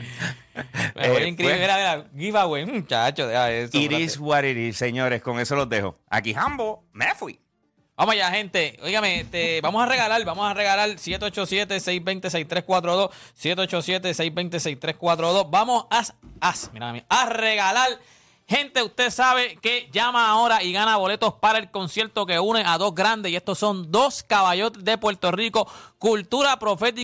Eh, 0.95 1.27
inscribir. 1.27 1.36
pues- 1.38 1.59
Mira, 1.59 1.75
mira, 1.77 2.05
giveaway. 2.17 2.65
Muchacho. 2.65 3.29
It 3.74 3.91
is 3.91 4.17
what 4.19 4.43
it 4.43 4.57
is, 4.57 4.77
señores. 4.77 5.21
Con 5.21 5.39
eso 5.39 5.56
los 5.56 5.69
dejo. 5.69 5.99
Aquí 6.10 6.34
Hambo, 6.34 6.86
me 6.93 7.13
fui. 7.15 7.39
Vamos 7.97 8.13
allá, 8.13 8.29
gente. 8.29 8.77
Óigame, 8.83 9.21
este, 9.21 9.60
vamos 9.60 9.81
a 9.81 9.88
regalar, 9.88 10.23
vamos 10.23 10.47
a 10.47 10.53
regalar 10.53 10.91
787-620-6342. 10.91 13.10
787-620-6342. 13.36 15.47
Vamos 15.49 15.88
a, 15.89 16.03
a, 16.39 16.53
mira, 16.73 16.93
mira, 16.93 17.07
a 17.10 17.25
regalar. 17.25 17.97
Gente, 18.47 18.83
usted 18.83 19.10
sabe 19.10 19.57
que 19.62 19.89
llama 19.91 20.29
ahora 20.29 20.62
y 20.63 20.71
gana 20.71 20.95
boletos 20.95 21.33
para 21.33 21.57
el 21.57 21.71
concierto 21.71 22.27
que 22.27 22.39
une 22.39 22.63
a 22.63 22.77
dos 22.77 22.93
grandes. 22.93 23.31
Y 23.31 23.36
estos 23.36 23.57
son 23.57 23.91
dos 23.91 24.21
caballotes 24.21 24.86
de 24.86 24.99
Puerto 24.99 25.31
Rico. 25.31 25.67
Cultura 25.97 26.60
profética. 26.60 26.95